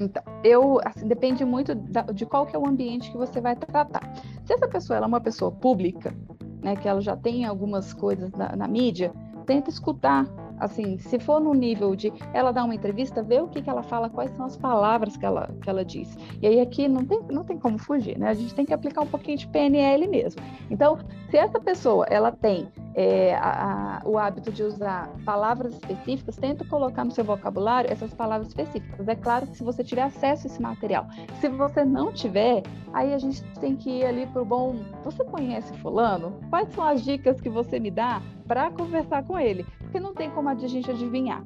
Então, 0.00 0.22
eu, 0.44 0.80
assim, 0.84 1.06
depende 1.06 1.44
muito 1.44 1.74
da, 1.74 2.02
de 2.02 2.24
qual 2.24 2.46
que 2.46 2.54
é 2.54 2.58
o 2.58 2.66
ambiente 2.66 3.10
que 3.10 3.16
você 3.16 3.40
vai 3.40 3.56
tratar. 3.56 4.02
Se 4.44 4.52
essa 4.52 4.68
pessoa 4.68 4.98
é 4.98 5.06
uma 5.06 5.20
pessoa 5.20 5.50
pública, 5.50 6.14
né, 6.62 6.76
que 6.76 6.88
ela 6.88 7.00
já 7.00 7.16
tem 7.16 7.44
algumas 7.44 7.92
coisas 7.92 8.30
na, 8.32 8.54
na 8.54 8.68
mídia, 8.68 9.12
tenta 9.46 9.70
escutar 9.70 10.26
assim, 10.60 10.98
se 10.98 11.18
for 11.18 11.40
no 11.40 11.54
nível 11.54 11.94
de 11.94 12.12
ela 12.32 12.52
dar 12.52 12.64
uma 12.64 12.74
entrevista, 12.74 13.22
ver 13.22 13.42
o 13.42 13.48
que, 13.48 13.62
que 13.62 13.70
ela 13.70 13.82
fala, 13.82 14.10
quais 14.10 14.30
são 14.32 14.44
as 14.44 14.56
palavras 14.56 15.16
que 15.16 15.24
ela, 15.24 15.48
que 15.62 15.70
ela 15.70 15.84
diz. 15.84 16.16
E 16.42 16.46
aí 16.46 16.60
aqui 16.60 16.88
não 16.88 17.04
tem, 17.04 17.20
não 17.30 17.44
tem 17.44 17.58
como 17.58 17.78
fugir, 17.78 18.18
né? 18.18 18.28
A 18.28 18.34
gente 18.34 18.54
tem 18.54 18.64
que 18.64 18.74
aplicar 18.74 19.02
um 19.02 19.06
pouquinho 19.06 19.38
de 19.38 19.46
PNL 19.48 20.06
mesmo. 20.08 20.42
Então, 20.70 20.98
se 21.30 21.36
essa 21.36 21.60
pessoa 21.60 22.06
ela 22.08 22.32
tem 22.32 22.68
é, 22.94 23.34
a, 23.36 24.00
a, 24.02 24.08
o 24.08 24.18
hábito 24.18 24.50
de 24.50 24.62
usar 24.62 25.08
palavras 25.24 25.72
específicas, 25.74 26.36
tenta 26.36 26.64
colocar 26.64 27.04
no 27.04 27.10
seu 27.10 27.24
vocabulário 27.24 27.90
essas 27.90 28.12
palavras 28.12 28.48
específicas. 28.48 29.06
É 29.06 29.14
claro 29.14 29.46
que 29.46 29.56
se 29.56 29.64
você 29.64 29.84
tiver 29.84 30.02
acesso 30.02 30.46
a 30.46 30.50
esse 30.50 30.60
material. 30.60 31.06
Se 31.40 31.48
você 31.48 31.84
não 31.84 32.12
tiver, 32.12 32.62
aí 32.92 33.14
a 33.14 33.18
gente 33.18 33.42
tem 33.60 33.76
que 33.76 33.90
ir 33.90 34.04
ali 34.04 34.26
para 34.26 34.42
o 34.42 34.44
bom. 34.44 34.76
Você 35.04 35.24
conhece 35.24 35.72
fulano? 35.78 36.40
Quais 36.50 36.68
são 36.72 36.84
as 36.84 37.02
dicas 37.02 37.40
que 37.40 37.48
você 37.48 37.78
me 37.78 37.90
dá 37.90 38.20
para 38.46 38.70
conversar 38.70 39.24
com 39.24 39.38
ele? 39.38 39.64
Porque 39.78 40.00
não 40.00 40.14
tem 40.14 40.30
como 40.30 40.48
a 40.48 40.54
gente 40.54 40.90
adivinhar. 40.90 41.44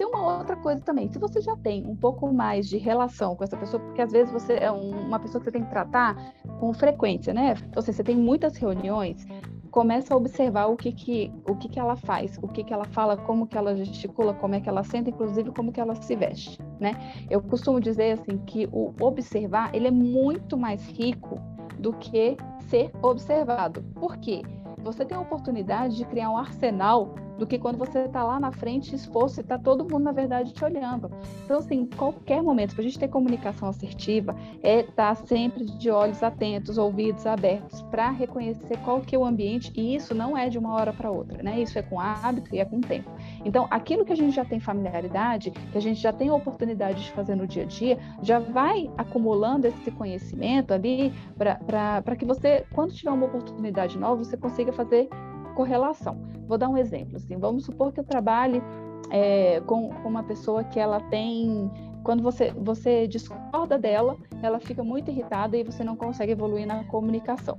Tem 0.00 0.06
uma 0.06 0.38
outra 0.38 0.56
coisa 0.56 0.82
também, 0.82 1.12
se 1.12 1.18
você 1.18 1.42
já 1.42 1.54
tem 1.58 1.86
um 1.86 1.94
pouco 1.94 2.32
mais 2.32 2.66
de 2.66 2.78
relação 2.78 3.36
com 3.36 3.44
essa 3.44 3.54
pessoa, 3.54 3.82
porque 3.82 4.00
às 4.00 4.10
vezes 4.10 4.32
você 4.32 4.54
é 4.54 4.72
um, 4.72 4.92
uma 4.92 5.20
pessoa 5.20 5.40
que 5.40 5.44
você 5.44 5.52
tem 5.52 5.62
que 5.62 5.68
tratar 5.68 6.16
com 6.58 6.72
frequência, 6.72 7.34
né? 7.34 7.54
Ou 7.76 7.82
seja, 7.82 7.98
você 7.98 8.04
tem 8.04 8.16
muitas 8.16 8.56
reuniões, 8.56 9.26
começa 9.70 10.12
a 10.12 10.16
observar 10.16 10.66
o 10.66 10.76
que 10.76 10.92
que, 10.92 11.32
o 11.46 11.54
que, 11.54 11.68
que 11.68 11.78
ela 11.78 11.96
faz, 11.96 12.38
o 12.42 12.48
que, 12.48 12.64
que 12.64 12.72
ela 12.72 12.84
fala, 12.84 13.16
como 13.16 13.46
que 13.46 13.56
ela 13.56 13.76
gesticula, 13.76 14.34
como 14.34 14.54
é 14.54 14.60
que 14.60 14.68
ela 14.68 14.82
senta, 14.82 15.10
inclusive 15.10 15.50
como 15.52 15.72
que 15.72 15.80
ela 15.80 15.94
se 15.94 16.16
veste, 16.16 16.58
né? 16.78 16.92
Eu 17.30 17.40
costumo 17.40 17.80
dizer 17.80 18.12
assim 18.12 18.38
que 18.38 18.68
o 18.72 18.92
observar, 19.00 19.74
ele 19.74 19.88
é 19.88 19.90
muito 19.90 20.56
mais 20.56 20.86
rico 20.88 21.40
do 21.78 21.92
que 21.94 22.36
ser 22.68 22.90
observado. 23.02 23.82
Por 23.94 24.16
quê? 24.18 24.42
Você 24.82 25.04
tem 25.04 25.16
a 25.16 25.20
oportunidade 25.20 25.96
de 25.96 26.04
criar 26.04 26.30
um 26.30 26.36
arsenal 26.36 27.14
do 27.40 27.46
que 27.46 27.58
quando 27.58 27.78
você 27.78 28.00
está 28.00 28.22
lá 28.22 28.38
na 28.38 28.52
frente 28.52 28.94
exposto 28.94 29.38
e 29.38 29.40
está 29.40 29.58
todo 29.58 29.82
mundo, 29.82 30.00
na 30.00 30.12
verdade, 30.12 30.52
te 30.52 30.62
olhando. 30.62 31.10
Então, 31.42 31.56
assim, 31.56 31.86
qualquer 31.86 32.42
momento, 32.42 32.74
para 32.74 32.82
a 32.82 32.84
gente 32.84 32.98
ter 32.98 33.08
comunicação 33.08 33.66
assertiva, 33.66 34.36
é 34.62 34.80
estar 34.80 34.94
tá 34.94 35.14
sempre 35.14 35.64
de 35.64 35.90
olhos 35.90 36.22
atentos, 36.22 36.76
ouvidos 36.76 37.26
abertos, 37.26 37.80
para 37.90 38.10
reconhecer 38.10 38.76
qual 38.84 39.00
que 39.00 39.16
é 39.16 39.18
o 39.18 39.24
ambiente, 39.24 39.72
e 39.74 39.94
isso 39.94 40.14
não 40.14 40.36
é 40.36 40.50
de 40.50 40.58
uma 40.58 40.74
hora 40.74 40.92
para 40.92 41.10
outra, 41.10 41.42
né? 41.42 41.58
Isso 41.58 41.78
é 41.78 41.82
com 41.82 41.98
hábito 41.98 42.54
e 42.54 42.58
é 42.58 42.64
com 42.66 42.78
tempo. 42.78 43.10
Então, 43.42 43.66
aquilo 43.70 44.04
que 44.04 44.12
a 44.12 44.16
gente 44.16 44.36
já 44.36 44.44
tem 44.44 44.60
familiaridade, 44.60 45.50
que 45.50 45.78
a 45.78 45.80
gente 45.80 45.98
já 45.98 46.12
tem 46.12 46.28
a 46.28 46.34
oportunidade 46.34 47.02
de 47.02 47.10
fazer 47.12 47.36
no 47.36 47.46
dia 47.46 47.62
a 47.62 47.66
dia, 47.66 47.98
já 48.20 48.38
vai 48.38 48.90
acumulando 48.98 49.66
esse 49.66 49.90
conhecimento 49.90 50.74
ali 50.74 51.10
para 51.38 52.16
que 52.16 52.26
você, 52.26 52.66
quando 52.74 52.92
tiver 52.92 53.10
uma 53.10 53.24
oportunidade 53.24 53.98
nova, 53.98 54.22
você 54.22 54.36
consiga 54.36 54.74
fazer 54.74 55.08
correlação. 55.50 56.18
Vou 56.46 56.58
dar 56.58 56.68
um 56.68 56.76
exemplo. 56.76 57.16
Assim, 57.16 57.36
vamos 57.36 57.64
supor 57.64 57.92
que 57.92 58.00
eu 58.00 58.04
trabalhe 58.04 58.62
é, 59.10 59.60
com, 59.66 59.90
com 59.90 60.08
uma 60.08 60.22
pessoa 60.22 60.64
que 60.64 60.78
ela 60.78 61.00
tem 61.00 61.70
quando 62.02 62.22
você, 62.22 62.50
você 62.52 63.06
discorda 63.06 63.78
dela, 63.78 64.16
ela 64.42 64.58
fica 64.58 64.82
muito 64.82 65.10
irritada 65.10 65.56
e 65.56 65.62
você 65.62 65.84
não 65.84 65.96
consegue 65.96 66.32
evoluir 66.32 66.66
na 66.66 66.84
comunicação. 66.84 67.58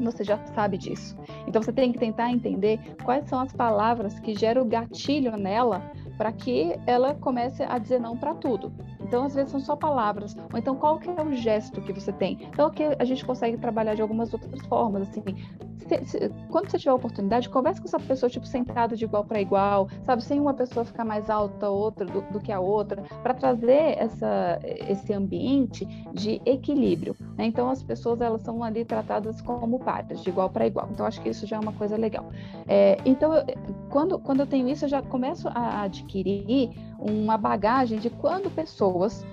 Você 0.00 0.24
já 0.24 0.38
sabe 0.46 0.78
disso. 0.78 1.16
Então 1.46 1.62
você 1.62 1.72
tem 1.72 1.92
que 1.92 1.98
tentar 1.98 2.30
entender 2.30 2.80
quais 3.04 3.28
são 3.28 3.38
as 3.40 3.52
palavras 3.52 4.18
que 4.18 4.34
geram 4.34 4.66
gatilho 4.66 5.36
nela 5.36 5.82
para 6.16 6.32
que 6.32 6.74
ela 6.86 7.14
comece 7.14 7.62
a 7.62 7.78
dizer 7.78 8.00
não 8.00 8.16
para 8.16 8.34
tudo. 8.34 8.72
Então, 9.00 9.24
às 9.24 9.34
vezes, 9.34 9.50
são 9.50 9.60
só 9.60 9.76
palavras. 9.76 10.36
Ou 10.52 10.58
então, 10.58 10.76
qual 10.76 10.98
que 10.98 11.10
é 11.10 11.22
o 11.22 11.32
gesto 11.34 11.82
que 11.82 11.92
você 11.92 12.12
tem? 12.12 12.48
Então, 12.48 12.66
aqui 12.66 12.82
a 12.98 13.04
gente 13.04 13.24
consegue 13.24 13.58
trabalhar 13.58 13.94
de 13.94 14.02
algumas 14.02 14.32
outras 14.32 14.60
formas, 14.66 15.08
assim. 15.08 15.22
Se, 15.86 16.04
se, 16.04 16.28
quando 16.50 16.70
você 16.70 16.78
tiver 16.78 16.90
a 16.90 16.94
oportunidade, 16.94 17.48
converse 17.48 17.80
com 17.80 17.86
essa 17.86 17.98
pessoa, 17.98 18.30
tipo, 18.30 18.46
sentado 18.46 18.96
de 18.96 19.04
igual 19.04 19.24
para 19.24 19.40
igual, 19.40 19.88
sabe? 20.02 20.22
Sem 20.22 20.40
uma 20.40 20.54
pessoa 20.54 20.84
ficar 20.84 21.04
mais 21.04 21.28
alta 21.28 21.68
outra 21.68 22.04
do, 22.06 22.20
do 22.32 22.40
que 22.40 22.52
a 22.52 22.60
outra, 22.60 23.02
para 23.22 23.34
trazer 23.34 23.98
essa, 23.98 24.58
esse 24.62 25.12
ambiente 25.12 25.84
de 26.12 26.40
equilíbrio. 26.44 27.16
Né? 27.36 27.46
Então, 27.46 27.70
as 27.70 27.82
pessoas, 27.82 28.20
elas 28.20 28.42
são 28.42 28.62
ali 28.62 28.84
tratadas 28.84 29.40
como 29.40 29.78
pares, 29.78 30.22
de 30.22 30.30
igual 30.30 30.50
para 30.50 30.66
igual. 30.66 30.88
Então, 30.92 31.06
acho 31.06 31.20
que 31.20 31.28
isso 31.28 31.46
já 31.46 31.56
é 31.56 31.60
uma 31.60 31.72
coisa 31.72 31.96
legal. 31.96 32.30
É, 32.68 32.98
então, 33.04 33.34
eu, 33.34 33.44
quando, 33.88 34.18
quando 34.18 34.40
eu 34.40 34.46
tenho 34.46 34.68
isso, 34.68 34.84
eu 34.84 34.88
já 34.88 35.02
começo 35.02 35.48
a 35.48 35.82
adquirir 35.82 36.70
uma 36.98 37.36
bagagem 37.36 37.98
de 37.98 38.10
quando 38.10 38.50
pessoas 38.50 39.26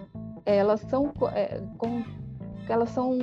elas 0.45 0.81
são 0.81 1.13
é, 1.33 1.61
com, 1.77 2.03
elas 2.69 2.89
são 2.89 3.17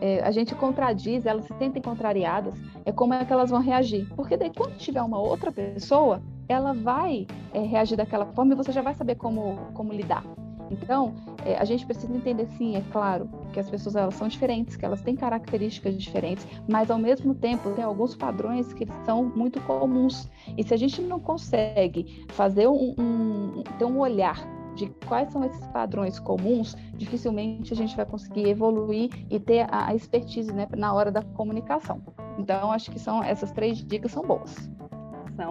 é, 0.00 0.20
a 0.22 0.30
gente 0.30 0.54
contradiz, 0.54 1.26
elas 1.26 1.44
se 1.44 1.54
sentem 1.54 1.82
contrariadas, 1.82 2.54
é 2.84 2.92
como 2.92 3.14
é 3.14 3.24
que 3.24 3.32
elas 3.32 3.50
vão 3.50 3.60
reagir. 3.60 4.06
Porque 4.14 4.36
daí 4.36 4.50
quando 4.54 4.76
tiver 4.76 5.02
uma 5.02 5.18
outra 5.18 5.50
pessoa, 5.50 6.22
ela 6.48 6.72
vai 6.72 7.26
é, 7.52 7.60
reagir 7.60 7.96
daquela 7.96 8.26
forma 8.26 8.52
e 8.52 8.56
você 8.56 8.72
já 8.72 8.82
vai 8.82 8.94
saber 8.94 9.16
como, 9.16 9.56
como 9.74 9.92
lidar. 9.92 10.24
Então, 10.70 11.14
é, 11.44 11.58
a 11.58 11.64
gente 11.64 11.84
precisa 11.84 12.14
entender, 12.14 12.46
sim, 12.56 12.76
é 12.76 12.82
claro, 12.92 13.28
que 13.52 13.58
as 13.58 13.68
pessoas 13.68 13.96
elas 13.96 14.14
são 14.14 14.28
diferentes, 14.28 14.76
que 14.76 14.84
elas 14.84 15.02
têm 15.02 15.16
características 15.16 15.96
diferentes, 15.96 16.46
mas 16.68 16.90
ao 16.90 16.98
mesmo 16.98 17.34
tempo 17.34 17.70
tem 17.72 17.84
alguns 17.84 18.14
padrões 18.14 18.72
que 18.72 18.86
são 19.04 19.24
muito 19.24 19.60
comuns. 19.62 20.30
E 20.56 20.62
se 20.62 20.72
a 20.72 20.76
gente 20.76 21.02
não 21.02 21.18
consegue 21.18 22.24
fazer 22.28 22.68
um, 22.68 22.94
um 22.96 23.62
ter 23.78 23.84
um 23.84 23.98
olhar 23.98 24.38
de 24.80 24.90
quais 25.06 25.30
são 25.30 25.44
esses 25.44 25.66
padrões 25.68 26.18
comuns, 26.18 26.74
dificilmente 26.94 27.72
a 27.72 27.76
gente 27.76 27.94
vai 27.94 28.06
conseguir 28.06 28.48
evoluir 28.48 29.10
e 29.28 29.38
ter 29.38 29.66
a, 29.70 29.94
expertise 29.94 30.52
né, 30.52 30.66
na 30.76 30.92
hora 30.94 31.10
da 31.10 31.22
comunicação. 31.22 32.02
Então, 32.38 32.72
acho 32.72 32.90
que 32.90 32.98
são 32.98 33.22
essas 33.22 33.52
três 33.52 33.78
dicas 33.84 34.12
são 34.12 34.22
boas 34.22 34.70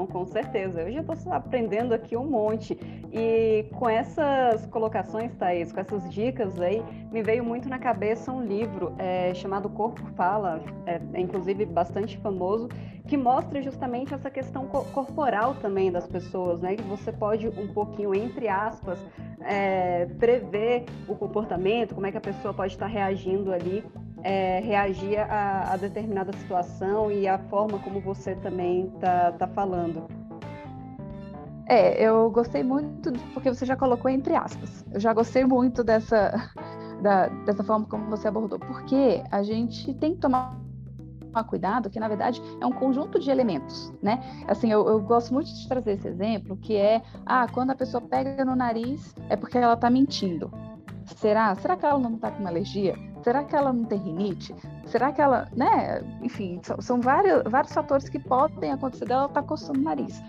com 0.08 0.26
certeza. 0.26 0.82
Eu 0.82 0.92
já 0.92 1.02
estou 1.02 1.34
aprendendo 1.34 1.94
aqui 1.94 2.16
um 2.16 2.26
monte. 2.26 2.78
E 3.12 3.66
com 3.74 3.90
essas 3.90 4.66
colocações, 4.68 5.34
Thaís, 5.36 5.72
com 5.72 5.80
essas 5.80 6.12
dicas 6.12 6.60
aí, 6.60 6.84
me 7.12 7.24
veio 7.24 7.44
muito 7.44 7.68
na 7.68 7.80
cabeça 7.80 8.32
um 8.32 8.44
livro 8.44 8.94
é, 8.98 9.34
chamado 9.34 9.70
Corpo 9.70 10.06
Fala, 10.16 10.62
é, 10.86 11.02
é, 11.14 11.20
inclusive 11.20 11.66
bastante 11.66 12.18
famoso, 12.18 12.70
que 13.08 13.18
mostra 13.18 13.62
justamente 13.62 14.14
essa 14.14 14.30
questão 14.30 14.68
co 14.68 14.84
corporal 14.86 15.56
também 15.56 15.92
das 15.92 16.08
pessoas, 16.08 16.62
né? 16.62 16.76
Que 16.76 16.84
você 16.84 17.12
pode 17.12 17.48
um 17.48 17.68
pouquinho, 17.74 18.14
entre 18.14 18.48
aspas, 18.48 19.00
é, 19.42 20.06
prever 20.20 20.86
o 21.08 21.16
comportamento, 21.16 21.96
como 21.96 22.06
é 22.06 22.12
que 22.12 22.18
a 22.18 22.22
pessoa 22.22 22.54
pode 22.54 22.74
estar 22.74 22.88
reagindo 22.88 23.52
ali 23.52 23.84
é, 24.24 24.60
reagir 24.60 25.20
a, 25.20 25.74
a, 25.74 25.78
determinada 25.78 26.32
situação 26.34 27.12
e 27.12 27.28
a 27.28 27.38
forma 27.38 27.80
como 27.80 28.00
você 28.00 28.36
também 28.36 28.88
está 28.88 29.32
tá 29.34 29.48
falando. 29.48 30.08
É, 31.68 32.02
eu 32.04 32.30
gostei 32.32 32.64
muito, 32.64 33.14
porque 33.34 33.54
você 33.54 33.66
já 33.66 33.76
colocou 33.76 34.10
entre 34.10 34.36
aspas. 34.36 34.84
Eu 34.92 35.00
já 35.00 35.14
gostei 35.14 35.46
muito 35.46 35.84
dessa, 35.84 36.52
da, 37.02 37.28
dessa 37.46 37.64
forma 37.64 37.86
como 37.86 38.10
você 38.10 38.28
abordou, 38.28 38.60
porque 38.60 39.24
a 39.32 39.44
gente 39.44 39.94
tem 39.96 40.16
que 40.16 40.20
tomar 40.20 40.58
cuidado, 41.48 41.90
que 41.90 42.00
na 42.00 42.08
verdade 42.08 42.42
é 42.60 42.66
um 42.66 42.72
conjunto 42.72 43.20
de 43.20 43.30
elementos, 43.30 43.94
né? 44.02 44.20
Assim, 44.48 44.72
eu, 44.72 44.86
eu, 44.88 45.00
gosto 45.00 45.34
muito 45.34 45.48
de 45.54 45.68
trazer 45.68 45.92
esse 45.94 46.08
exemplo, 46.08 46.58
que 46.58 46.76
é, 46.76 47.02
ah, 47.26 47.48
quando 47.52 47.70
a 47.70 47.76
pessoa 47.76 48.02
pega 48.02 48.44
no 48.44 48.56
nariz, 48.56 49.16
é 49.30 49.36
porque 49.36 49.58
ela 49.58 49.76
está 49.76 49.90
mentindo. 49.90 50.52
Será? 51.18 51.54
Será 51.56 51.76
que 51.76 51.86
ela 51.86 52.00
não 52.00 52.16
está 52.16 52.32
com 52.32 52.40
uma 52.40 52.50
alergia? 52.50 52.96
Será 53.24 53.44
que 53.44 53.56
ela 53.56 53.74
não 53.74 53.84
tem 53.84 54.00
rinite? 54.00 54.56
Será 54.86 55.12
que 55.12 55.22
ela, 55.22 55.48
né? 55.56 56.02
Enfim, 56.22 56.60
são, 56.64 56.82
são 56.82 57.02
vários, 57.02 57.44
vários 57.44 57.74
fatores 57.74 58.08
que 58.08 58.20
podem 58.20 58.72
acontecer 58.72 59.06
dela 59.06 59.26
estar 59.26 59.42
tá 59.42 59.48
coçando 59.48 59.80
o 59.80 59.84
nariz. 59.84 60.22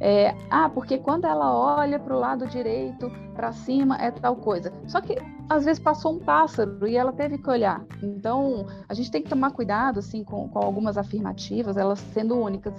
É, 0.00 0.34
ah, 0.50 0.70
porque 0.70 0.98
quando 0.98 1.26
ela 1.26 1.52
olha 1.52 1.98
para 1.98 2.14
o 2.14 2.18
lado 2.18 2.46
direito, 2.46 3.10
para 3.34 3.52
cima, 3.52 3.96
é 3.96 4.10
tal 4.10 4.36
coisa. 4.36 4.72
Só 4.86 5.00
que 5.00 5.16
às 5.48 5.64
vezes 5.64 5.82
passou 5.82 6.14
um 6.14 6.18
pássaro 6.18 6.86
e 6.86 6.96
ela 6.96 7.12
teve 7.12 7.38
que 7.38 7.50
olhar. 7.50 7.84
Então, 8.02 8.66
a 8.88 8.94
gente 8.94 9.10
tem 9.10 9.22
que 9.22 9.28
tomar 9.28 9.50
cuidado 9.50 9.98
assim 9.98 10.22
com, 10.24 10.48
com 10.48 10.58
algumas 10.58 10.96
afirmativas, 10.96 11.76
elas 11.76 11.98
sendo 11.98 12.38
únicas. 12.38 12.74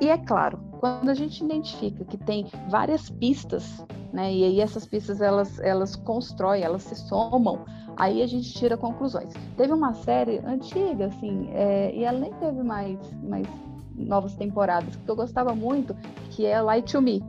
E 0.00 0.08
é 0.08 0.18
claro, 0.18 0.58
quando 0.80 1.08
a 1.08 1.14
gente 1.14 1.42
identifica 1.42 2.04
que 2.04 2.18
tem 2.18 2.46
várias 2.68 3.08
pistas, 3.08 3.84
né? 4.14 4.32
E 4.32 4.44
aí 4.44 4.60
essas 4.60 4.86
pistas 4.86 5.20
elas 5.20 5.58
elas 5.60 5.94
constroem, 5.96 6.62
elas 6.62 6.82
se 6.84 6.94
somam 6.94 7.64
Aí 7.96 8.22
a 8.22 8.26
gente 8.26 8.52
tira 8.52 8.76
conclusões. 8.76 9.32
Teve 9.56 9.72
uma 9.72 9.94
série 9.94 10.38
antiga, 10.38 11.06
assim, 11.06 11.48
é, 11.52 11.94
e 11.94 12.04
ela 12.04 12.18
nem 12.18 12.32
teve 12.34 12.62
mais, 12.62 12.98
mais 13.22 13.46
novas 13.94 14.34
temporadas, 14.34 14.96
que 14.96 15.08
eu 15.08 15.16
gostava 15.16 15.54
muito, 15.54 15.94
que 16.30 16.44
é 16.44 16.60
Light 16.60 16.90
to 16.90 17.00
Me. 17.00 17.22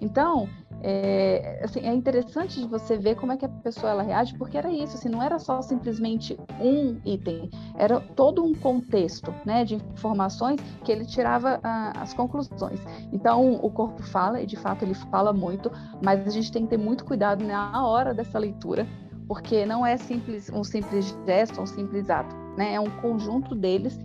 Então, 0.00 0.48
é, 0.82 1.60
assim, 1.62 1.80
é 1.80 1.92
interessante 1.92 2.60
de 2.60 2.66
você 2.66 2.96
ver 2.96 3.16
como 3.16 3.32
é 3.32 3.36
que 3.36 3.44
a 3.44 3.48
pessoa 3.48 3.90
ela 3.90 4.02
reage, 4.02 4.36
porque 4.36 4.56
era 4.56 4.70
isso, 4.70 4.96
assim, 4.96 5.08
não 5.08 5.22
era 5.22 5.38
só 5.38 5.60
simplesmente 5.60 6.38
um 6.60 7.00
item, 7.04 7.50
era 7.76 8.00
todo 8.00 8.44
um 8.44 8.54
contexto 8.54 9.34
né, 9.44 9.64
de 9.64 9.74
informações 9.74 10.60
que 10.84 10.92
ele 10.92 11.04
tirava 11.04 11.60
ah, 11.62 11.92
as 11.96 12.14
conclusões. 12.14 12.80
Então, 13.12 13.54
o 13.54 13.70
corpo 13.70 14.02
fala, 14.02 14.40
e 14.40 14.46
de 14.46 14.56
fato 14.56 14.84
ele 14.84 14.94
fala 14.94 15.32
muito, 15.32 15.70
mas 16.02 16.26
a 16.26 16.30
gente 16.30 16.52
tem 16.52 16.62
que 16.62 16.70
ter 16.70 16.78
muito 16.78 17.04
cuidado 17.04 17.44
na 17.44 17.86
hora 17.86 18.14
dessa 18.14 18.38
leitura, 18.38 18.86
porque 19.26 19.66
não 19.66 19.84
é 19.84 19.96
simples 19.96 20.50
um 20.50 20.64
simples 20.64 21.14
gesto, 21.26 21.60
um 21.60 21.66
simples 21.66 22.08
ato, 22.08 22.34
né? 22.56 22.74
É 22.74 22.80
um 22.80 22.88
conjunto 23.02 23.54
deles 23.54 23.98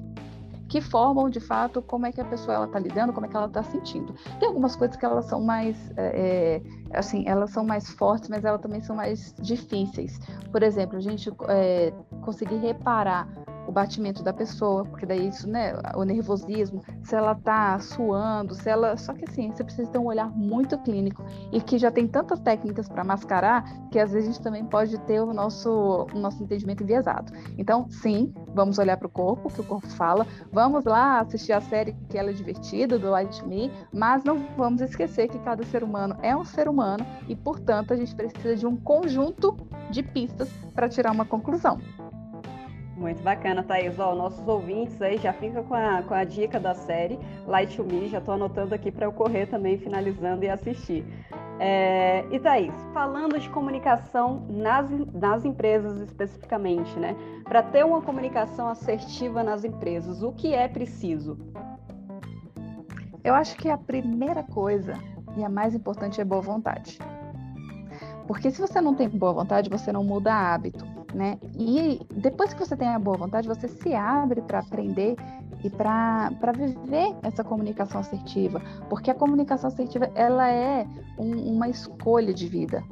que 0.74 0.82
formam 0.82 1.30
de 1.30 1.40
fato 1.40 1.84
como 1.84 2.08
é 2.08 2.12
que 2.12 2.20
a 2.20 2.26
pessoa 2.26 2.66
está 2.66 2.80
lidando, 2.80 3.14
como 3.14 3.28
é 3.28 3.30
que 3.30 3.38
ela 3.38 3.46
está 3.46 3.62
sentindo. 3.62 4.16
Tem 4.40 4.48
algumas 4.48 4.76
coisas 4.76 4.98
que 4.98 5.06
elas 5.06 5.26
são 5.26 5.40
mais, 5.40 5.78
é, 5.96 6.64
é, 6.92 6.98
assim, 6.98 7.26
elas 7.28 7.52
são 7.52 7.64
mais 7.64 7.92
fortes, 7.92 8.28
mas 8.28 8.44
elas 8.44 8.60
também 8.60 8.82
são 8.82 8.96
mais 8.96 9.36
difíceis. 9.40 10.20
Por 10.52 10.64
exemplo, 10.64 10.98
a 10.98 11.00
gente 11.00 11.32
é, 11.48 11.94
conseguir 12.24 12.56
reparar 12.56 13.28
o 13.68 13.72
batimento 13.72 14.24
da 14.24 14.34
pessoa, 14.34 14.86
porque 14.86 15.06
daí 15.06 15.28
isso, 15.28 15.48
né, 15.48 15.74
o 15.96 16.04
nervosismo, 16.04 16.82
se 17.04 17.16
ela 17.16 17.36
tá 17.36 17.80
suando, 17.80 18.54
se 18.54 18.70
ela, 18.70 18.98
só 18.98 19.14
que 19.14 19.26
assim, 19.28 19.52
você 19.52 19.64
precisa 19.64 19.90
ter 19.90 19.98
um 19.98 20.06
olhar 20.06 20.30
muito 20.30 20.78
clínico 20.80 21.24
e 21.52 21.62
que 21.62 21.78
já 21.78 21.92
tem 21.92 22.08
tantas 22.08 22.40
técnicas 22.40 22.88
para 22.88 23.04
mascarar 23.04 23.64
que 23.90 24.00
às 24.00 24.12
vezes 24.12 24.30
a 24.30 24.32
gente 24.34 24.44
também 24.44 24.66
pode 24.66 24.98
ter 25.02 25.22
o 25.22 25.34
nosso 25.34 26.08
o 26.14 26.20
nosso 26.20 26.44
entendimento 26.44 26.84
enviesado. 26.84 27.32
Então, 27.58 27.88
sim, 27.90 28.34
vamos 28.54 28.78
olhar 28.78 28.98
para 28.98 29.08
o 29.08 29.10
corpo, 29.10 29.50
que 29.50 29.62
o 29.62 29.64
corpo 29.64 29.88
fala, 29.88 30.26
vamos 30.52 30.86
lá 30.86 31.20
assistir 31.20 31.54
a 31.54 31.62
série 31.62 31.96
que 32.10 32.18
ela 32.18 32.30
é 32.30 32.34
divertida 32.34 33.00
do 33.00 33.10
Light 33.10 33.46
Me, 33.46 33.72
mas 33.92 34.24
não 34.24 34.38
vamos 34.58 34.82
esquecer 34.82 35.28
que 35.28 35.40
cada 35.40 35.64
ser 35.64 35.84
humano 35.84 36.16
é 36.22 36.36
um 36.36 36.44
ser 36.44 36.68
humano 36.68 37.06
e, 37.28 37.36
portanto, 37.36 37.94
a 37.94 37.96
gente 37.96 38.14
precisa 38.16 38.56
de 38.56 38.66
um 38.66 38.76
conjunto 38.76 39.56
de 39.90 40.04
pistas 40.04 40.50
para 40.74 40.90
tirar 40.90 41.12
uma 41.12 41.26
conclusão. 41.26 41.80
Muito 42.96 43.24
bacana, 43.24 43.64
Thaís. 43.64 43.98
Ó, 43.98 44.14
nossos 44.14 44.48
ouvintes 44.48 45.02
aí 45.02 45.18
já 45.18 45.34
ficam 45.34 45.64
com 45.64 45.74
a, 45.74 46.04
com 46.04 46.14
a 46.14 46.24
dica 46.24 46.60
da 46.60 46.76
série 46.76 47.20
Light 47.48 47.76
to 47.76 47.84
Me, 47.84 48.08
já 48.08 48.20
estou 48.20 48.36
anotando 48.36 48.76
aqui 48.76 48.92
para 48.92 49.06
eu 49.06 49.12
correr 49.12 49.48
também, 49.48 49.78
finalizando 49.78 50.46
e 50.46 50.50
assistir. 50.50 51.04
É, 51.60 52.26
e 52.32 52.40
Thaís, 52.40 52.74
falando 52.94 53.40
de 53.40 53.50
comunicação 53.50 54.46
nas, 54.50 54.90
nas 55.14 55.44
empresas 55.44 56.02
especificamente, 56.02 56.98
né? 57.00 57.16
Para 57.44 57.64
ter 57.64 57.84
uma 57.84 58.02
comunicação 58.02 58.68
assertiva 58.68 59.44
nas 59.44 59.64
empresas, 59.64 60.22
o 60.22 60.32
que 60.32 60.54
é 60.54 60.68
preciso? 60.68 61.38
Eu 63.24 63.34
acho 63.34 63.56
que 63.56 63.70
a 63.70 63.78
primeira 63.78 64.44
coisa 64.44 64.94
e 65.36 65.44
a 65.44 65.50
mais 65.50 65.74
importante 65.74 66.22
é 66.22 66.26
boa 66.26 66.42
vontade. 66.42 67.00
Porque 68.28 68.52
se 68.52 68.60
você 68.60 68.80
não 68.80 68.94
tem 68.94 69.10
boa 69.10 69.34
vontade, 69.34 69.70
você 69.70 69.92
não 69.92 70.04
muda 70.04 70.34
hábito 70.34 70.93
né? 71.14 71.38
E 71.58 72.02
depois 72.16 72.54
que 72.54 72.60
você 72.66 72.76
tem 72.76 72.88
a 72.88 73.00
boa 73.00 73.18
vontade, 73.18 73.48
você 73.48 73.68
se 73.68 73.94
abre 73.94 74.42
para 74.42 74.60
aprender 74.60 75.16
e 75.64 75.70
para 75.70 76.52
viver 76.56 77.16
essa 77.24 77.44
comunicação 77.44 78.02
assertiva, 78.02 78.62
porque 78.90 79.10
a 79.10 79.16
comunicação 79.16 79.70
assertiva 79.70 80.10
ela 80.16 80.50
é 80.50 80.86
um, 81.18 81.54
uma 81.56 81.70
escolha 81.70 82.34
de 82.34 82.48
vida, 82.48 82.84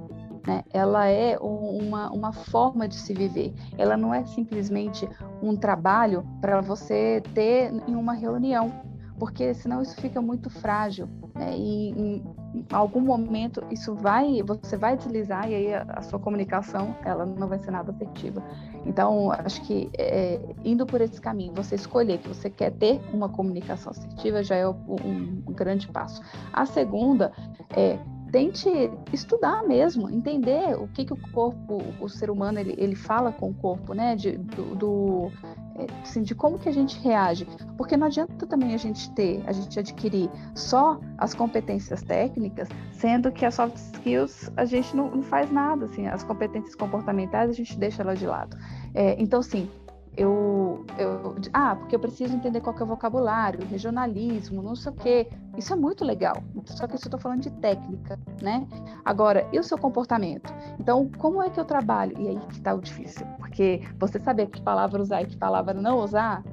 né? 0.47 0.63
Ela 0.71 1.07
é 1.07 1.37
uma, 1.39 2.11
uma 2.11 2.31
forma 2.31 2.87
de 2.87 2.95
se 2.95 3.13
viver. 3.13 3.53
Ela 3.77 3.95
não 3.97 4.13
é 4.13 4.23
simplesmente 4.25 5.07
um 5.41 5.55
trabalho 5.55 6.25
para 6.39 6.61
você 6.61 7.21
ter 7.33 7.71
em 7.87 7.95
uma 7.95 8.13
reunião, 8.13 8.71
porque 9.19 9.53
senão 9.53 9.81
isso 9.81 9.95
fica 10.01 10.21
muito 10.21 10.49
frágil. 10.49 11.07
Né? 11.35 11.55
E 11.55 11.89
em, 11.89 12.23
em, 12.53 12.65
algum 12.71 13.01
momento 13.01 13.63
isso 13.71 13.95
vai, 13.95 14.41
você 14.43 14.77
vai 14.77 14.97
deslizar 14.97 15.49
e 15.49 15.55
aí 15.55 15.73
a, 15.73 15.85
a, 15.89 16.01
sua 16.01 16.19
comunicação 16.19 16.95
ela 17.03 17.25
não 17.25 17.47
vai 17.47 17.59
ser 17.59 17.71
nada 17.71 17.91
assertiva. 17.91 18.43
Então 18.85 19.31
acho 19.31 19.61
que 19.63 19.89
é, 19.97 20.39
indo 20.63 20.85
por 20.85 21.01
esse 21.01 21.19
caminho, 21.19 21.53
você 21.53 21.75
escolher 21.75 22.19
que 22.19 22.27
você 22.27 22.49
quer 22.49 22.71
ter 22.71 23.01
uma 23.13 23.29
comunicação 23.29 23.91
assertiva 23.91 24.43
já 24.43 24.55
é 24.55 24.67
um, 24.67 25.43
um 25.47 25.53
grande 25.53 25.87
passo. 25.87 26.21
A 26.51 26.65
segunda 26.65 27.31
é 27.75 27.97
tente 28.31 28.69
estudar 29.11 29.63
mesmo, 29.63 30.09
entender 30.09 30.75
o 30.75 30.87
que, 30.87 31.03
que 31.03 31.13
o 31.13 31.17
corpo, 31.31 31.83
o 31.99 32.07
ser 32.07 32.29
humano, 32.29 32.59
ele, 32.59 32.73
ele 32.77 32.95
fala 32.95 33.31
com 33.31 33.49
o 33.49 33.53
corpo, 33.53 33.93
né? 33.93 34.15
De, 34.15 34.37
do, 34.37 34.75
do 34.75 35.31
assim, 36.03 36.23
de 36.23 36.35
como 36.35 36.57
que 36.57 36.69
a 36.69 36.71
gente 36.71 36.99
reage. 36.99 37.47
Porque 37.77 37.95
não 37.97 38.07
adianta 38.07 38.45
também 38.45 38.73
a 38.73 38.77
gente 38.77 39.11
ter, 39.11 39.43
a 39.45 39.51
gente 39.51 39.79
adquirir 39.79 40.29
só 40.55 40.99
as 41.17 41.33
competências 41.33 42.01
técnicas, 42.01 42.67
sendo 42.91 43.31
que 43.31 43.45
as 43.45 43.55
soft 43.55 43.75
skills 43.75 44.51
a 44.57 44.65
gente 44.65 44.95
não, 44.95 45.09
não 45.11 45.23
faz 45.23 45.51
nada, 45.51 45.85
assim, 45.85 46.07
as 46.07 46.23
competências 46.23 46.75
comportamentais 46.75 47.49
a 47.49 47.53
gente 47.53 47.77
deixa 47.77 48.01
elas 48.01 48.19
de 48.19 48.25
lado. 48.25 48.57
É, 48.93 49.15
então, 49.21 49.41
sim, 49.41 49.69
eu, 50.17 50.85
eu, 50.97 51.35
ah, 51.53 51.75
porque 51.75 51.95
eu 51.95 51.99
preciso 51.99 52.35
entender 52.35 52.59
qual 52.59 52.75
é 52.77 52.83
o 52.83 52.85
vocabulário, 52.85 53.65
regionalismo, 53.65 54.61
não 54.61 54.75
sei 54.75 54.91
o 54.91 54.95
quê. 54.95 55.27
Isso 55.57 55.71
é 55.71 55.75
muito 55.75 56.03
legal. 56.03 56.35
Só 56.65 56.85
que 56.85 56.95
isso 56.95 57.05
eu 57.05 57.07
estou 57.07 57.19
falando 57.19 57.41
de 57.41 57.51
técnica, 57.51 58.19
né? 58.41 58.67
Agora, 59.05 59.47
e 59.53 59.59
o 59.59 59.63
seu 59.63 59.77
comportamento? 59.77 60.53
Então, 60.79 61.09
como 61.17 61.41
é 61.41 61.49
que 61.49 61.59
eu 61.59 61.65
trabalho? 61.65 62.15
E 62.19 62.27
aí 62.27 62.39
que 62.39 62.53
está 62.53 62.73
o 62.73 62.81
difícil, 62.81 63.25
porque 63.37 63.81
você 63.97 64.19
saber 64.19 64.47
que 64.47 64.61
palavra 64.61 65.01
usar 65.01 65.21
e 65.21 65.25
que 65.25 65.37
palavra 65.37 65.73
não 65.73 65.99
usar, 65.99 66.43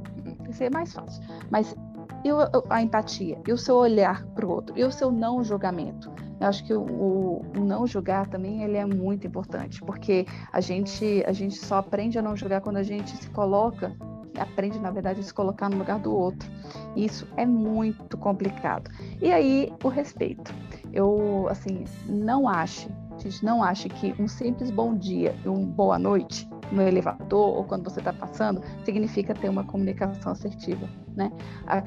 isso 0.49 0.63
é 0.63 0.71
mais 0.71 0.93
fácil. 0.93 1.23
Mas 1.51 1.77
e 2.25 2.29
a 2.71 2.83
empatia? 2.83 3.41
E 3.47 3.53
o 3.53 3.59
seu 3.59 3.77
olhar 3.77 4.25
para 4.27 4.47
o 4.47 4.51
outro? 4.51 4.79
E 4.79 4.85
o 4.85 4.91
seu 4.91 5.11
não 5.11 5.43
julgamento? 5.43 6.11
Eu 6.41 6.47
acho 6.47 6.65
que 6.65 6.73
o, 6.73 6.83
o, 6.83 7.43
não 7.61 7.87
julgar 7.87 8.27
também 8.29 8.63
ele 8.63 8.77
é 8.77 8.87
muito 8.87 9.27
importante, 9.27 9.81
porque 9.83 10.27
a 10.53 10.61
gente, 10.61 11.25
a 11.27 11.33
gente 11.33 11.57
só 11.57 11.77
aprende 11.79 12.19
a 12.19 12.23
não 12.23 12.37
julgar 12.37 12.61
quando 12.61 12.77
a 12.77 12.83
gente 12.83 13.17
se 13.17 13.29
coloca, 13.31 13.95
aprende, 14.39 14.79
na 14.79 14.91
verdade, 14.91 15.21
a 15.21 15.23
se 15.23 15.35
colocar 15.35 15.69
no 15.69 15.79
lugar 15.79 15.99
do 15.99 16.15
outro. 16.15 16.49
Isso 16.95 17.27
é 17.37 17.45
muito 17.45 18.17
complicado. 18.17 18.91
E 19.21 19.33
aí, 19.33 19.73
o 19.83 19.89
respeito. 19.89 20.55
Eu, 20.93 21.49
assim, 21.51 21.85
não 22.07 22.49
acho, 22.49 22.89
gente, 23.19 23.45
não 23.45 23.63
acho 23.63 23.89
que 23.89 24.15
um 24.19 24.29
simples 24.29 24.71
bom 24.71 24.95
dia 24.95 25.35
e 25.45 25.49
um 25.49 25.65
boa 25.65 25.99
noite 25.99 26.49
no 26.71 26.83
elevador 26.83 27.57
ou 27.57 27.65
quando 27.65 27.85
você 27.85 28.01
está 28.01 28.13
passando, 28.13 28.63
significa 28.85 29.35
ter 29.35 29.49
uma 29.49 29.65
comunicação 29.65 30.33
assertiva, 30.33 30.89
né? 31.17 31.33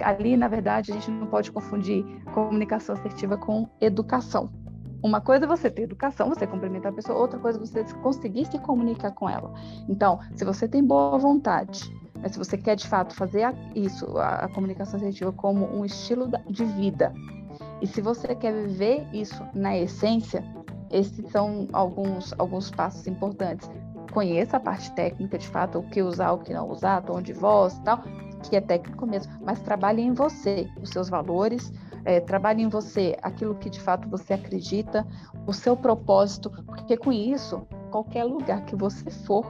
Ali, 0.03 0.35
na 0.37 0.47
verdade, 0.47 0.91
a 0.91 0.95
gente 0.95 1.11
não 1.11 1.27
pode 1.27 1.51
confundir 1.51 2.03
comunicação 2.33 2.95
assertiva 2.95 3.37
com 3.37 3.67
educação. 3.79 4.49
Uma 5.03 5.19
coisa 5.19 5.45
é 5.45 5.47
você 5.47 5.69
ter 5.69 5.83
educação, 5.83 6.29
você 6.29 6.45
cumprimentar 6.45 6.91
a 6.91 6.95
pessoa, 6.95 7.17
outra 7.17 7.39
coisa 7.39 7.57
é 7.57 7.61
você 7.61 7.83
conseguir 7.95 8.45
se 8.45 8.59
comunicar 8.59 9.11
com 9.11 9.27
ela. 9.27 9.51
Então, 9.89 10.19
se 10.35 10.45
você 10.45 10.67
tem 10.67 10.83
boa 10.83 11.17
vontade, 11.17 11.91
mas 12.21 12.33
se 12.33 12.37
você 12.37 12.55
quer 12.55 12.75
de 12.75 12.87
fato 12.87 13.15
fazer 13.15 13.51
isso, 13.73 14.05
a, 14.17 14.45
a 14.45 14.49
comunicação 14.49 14.97
assertiva 14.97 15.31
como 15.31 15.65
um 15.75 15.83
estilo 15.83 16.29
de 16.47 16.63
vida, 16.65 17.11
e 17.81 17.87
se 17.87 17.99
você 17.99 18.35
quer 18.35 18.53
viver 18.53 19.07
isso 19.11 19.43
na 19.55 19.75
essência, 19.75 20.43
esses 20.91 21.31
são 21.31 21.67
alguns, 21.73 22.33
alguns 22.37 22.69
passos 22.69 23.07
importantes 23.07 23.67
conheça 24.11 24.57
a 24.57 24.59
parte 24.59 24.91
técnica, 24.93 25.37
de 25.37 25.47
fato, 25.47 25.79
o 25.79 25.83
que 25.83 26.01
usar, 26.01 26.31
o 26.31 26.39
que 26.39 26.53
não 26.53 26.69
usar, 26.69 27.01
tom 27.01 27.21
de 27.21 27.33
voz 27.33 27.77
e 27.77 27.81
tal, 27.81 28.03
que 28.43 28.55
é 28.55 28.61
técnico 28.61 29.05
mesmo, 29.05 29.31
mas 29.41 29.59
trabalhe 29.61 30.01
em 30.01 30.13
você, 30.13 30.67
os 30.81 30.89
seus 30.89 31.09
valores, 31.09 31.71
é, 32.05 32.19
trabalhe 32.19 32.63
em 32.63 32.69
você 32.69 33.17
aquilo 33.21 33.55
que 33.55 33.69
de 33.69 33.79
fato 33.79 34.09
você 34.09 34.33
acredita, 34.33 35.05
o 35.45 35.53
seu 35.53 35.75
propósito, 35.75 36.49
porque 36.65 36.97
com 36.97 37.11
isso, 37.11 37.65
qualquer 37.91 38.23
lugar 38.23 38.65
que 38.65 38.75
você 38.75 39.09
for, 39.11 39.45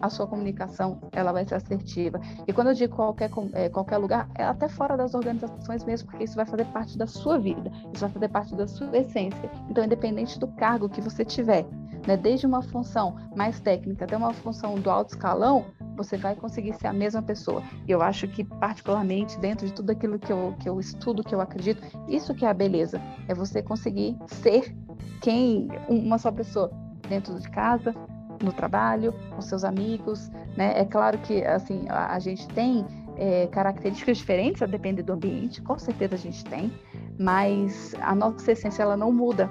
a 0.00 0.10
sua 0.10 0.26
comunicação 0.26 0.98
ela 1.12 1.32
vai 1.32 1.46
ser 1.46 1.54
assertiva. 1.54 2.20
E 2.46 2.52
quando 2.52 2.68
eu 2.68 2.74
digo 2.74 2.96
qualquer, 2.96 3.30
é, 3.52 3.68
qualquer 3.68 3.98
lugar, 3.98 4.28
é 4.34 4.42
até 4.42 4.68
fora 4.68 4.96
das 4.96 5.14
organizações 5.14 5.84
mesmo, 5.84 6.10
porque 6.10 6.24
isso 6.24 6.34
vai 6.34 6.44
fazer 6.44 6.64
parte 6.66 6.98
da 6.98 7.06
sua 7.06 7.38
vida, 7.38 7.70
isso 7.94 8.00
vai 8.00 8.10
fazer 8.10 8.28
parte 8.28 8.54
da 8.56 8.66
sua 8.66 8.98
essência. 8.98 9.48
Então, 9.70 9.84
independente 9.84 10.38
do 10.40 10.48
cargo 10.48 10.88
que 10.88 11.00
você 11.00 11.24
tiver, 11.24 11.64
né, 12.06 12.16
desde 12.16 12.46
uma 12.46 12.62
função 12.62 13.16
mais 13.36 13.60
técnica 13.60 14.04
até 14.04 14.16
uma 14.16 14.32
função 14.32 14.74
do 14.76 14.90
alto 14.90 15.10
escalão, 15.10 15.66
você 15.96 16.16
vai 16.16 16.34
conseguir 16.34 16.74
ser 16.74 16.86
a 16.86 16.92
mesma 16.92 17.22
pessoa. 17.22 17.62
Eu 17.86 18.02
acho 18.02 18.26
que, 18.28 18.44
particularmente, 18.44 19.38
dentro 19.38 19.66
de 19.66 19.72
tudo 19.72 19.90
aquilo 19.90 20.18
que 20.18 20.32
eu, 20.32 20.54
que 20.58 20.68
eu 20.68 20.80
estudo, 20.80 21.22
que 21.22 21.34
eu 21.34 21.40
acredito, 21.40 21.82
isso 22.08 22.34
que 22.34 22.44
é 22.44 22.48
a 22.48 22.54
beleza, 22.54 23.00
é 23.28 23.34
você 23.34 23.62
conseguir 23.62 24.16
ser 24.26 24.74
quem, 25.20 25.68
uma 25.88 26.18
só 26.18 26.32
pessoa, 26.32 26.70
dentro 27.08 27.38
de 27.38 27.48
casa, 27.50 27.94
no 28.42 28.52
trabalho, 28.52 29.14
com 29.34 29.40
seus 29.40 29.64
amigos, 29.64 30.28
né? 30.56 30.78
É 30.78 30.84
claro 30.84 31.18
que 31.18 31.44
assim 31.44 31.86
a, 31.88 32.14
a 32.14 32.18
gente 32.18 32.46
tem 32.48 32.84
é, 33.16 33.46
características 33.48 34.18
diferentes, 34.18 34.62
a 34.62 34.66
depender 34.66 35.02
do 35.02 35.12
ambiente, 35.12 35.62
com 35.62 35.78
certeza 35.78 36.14
a 36.14 36.18
gente 36.18 36.44
tem, 36.44 36.72
mas 37.18 37.94
a 38.00 38.14
nossa 38.14 38.52
essência 38.52 38.82
ela 38.82 38.96
não 38.96 39.12
muda. 39.12 39.50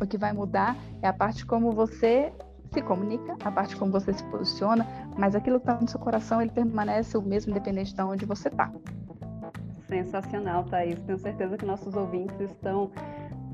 O 0.00 0.06
que 0.06 0.18
vai 0.18 0.32
mudar 0.32 0.76
é 1.00 1.08
a 1.08 1.12
parte 1.12 1.46
como 1.46 1.72
você 1.72 2.32
se 2.72 2.82
comunica, 2.82 3.36
a 3.44 3.50
parte 3.50 3.76
como 3.76 3.92
você 3.92 4.12
se 4.12 4.24
posiciona, 4.24 4.86
mas 5.16 5.34
aquilo 5.34 5.60
que 5.60 5.68
está 5.68 5.80
no 5.80 5.88
seu 5.88 6.00
coração 6.00 6.40
ele 6.40 6.50
permanece 6.50 7.16
o 7.16 7.22
mesmo 7.22 7.50
independente 7.50 7.94
de 7.94 8.02
onde 8.02 8.24
você 8.24 8.48
está. 8.48 8.72
Sensacional, 9.86 10.64
Thaís. 10.64 10.98
Tenho 11.00 11.18
certeza 11.18 11.58
que 11.58 11.66
nossos 11.66 11.94
ouvintes 11.94 12.40
estão 12.40 12.90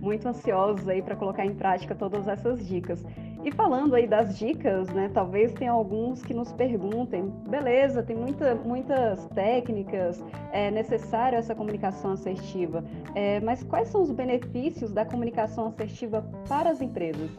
muito 0.01 0.29
ansiosos 0.29 0.89
aí 0.89 1.03
para 1.03 1.17
colocar 1.17 1.45
em 1.45 1.55
prática 1.55 1.95
todas 1.95 2.29
essas 2.29 2.65
dicas. 2.67 3.05
E 3.45 3.53
falando 3.53 3.95
aí 3.95 4.07
das 4.07 4.37
dicas, 4.37 4.89
né, 4.89 5.11
talvez 5.15 5.53
tenha 5.53 5.71
alguns 5.71 6.23
que 6.23 6.35
nos 6.35 6.53
perguntem, 6.53 7.29
beleza, 7.49 8.03
tem 8.03 8.17
muita, 8.17 8.55
muitas 8.57 9.27
técnicas, 9.29 10.23
é 10.53 10.71
necessária 10.71 11.37
essa 11.37 11.55
comunicação 11.55 12.13
assertiva, 12.13 12.85
é, 13.15 13.39
mas 13.41 13.63
quais 13.63 13.89
são 13.89 14.03
os 14.03 14.11
benefícios 14.11 14.93
da 14.93 15.05
comunicação 15.05 15.69
assertiva 15.69 16.23
para 16.49 16.71
as 16.71 16.81
empresas? 16.81 17.31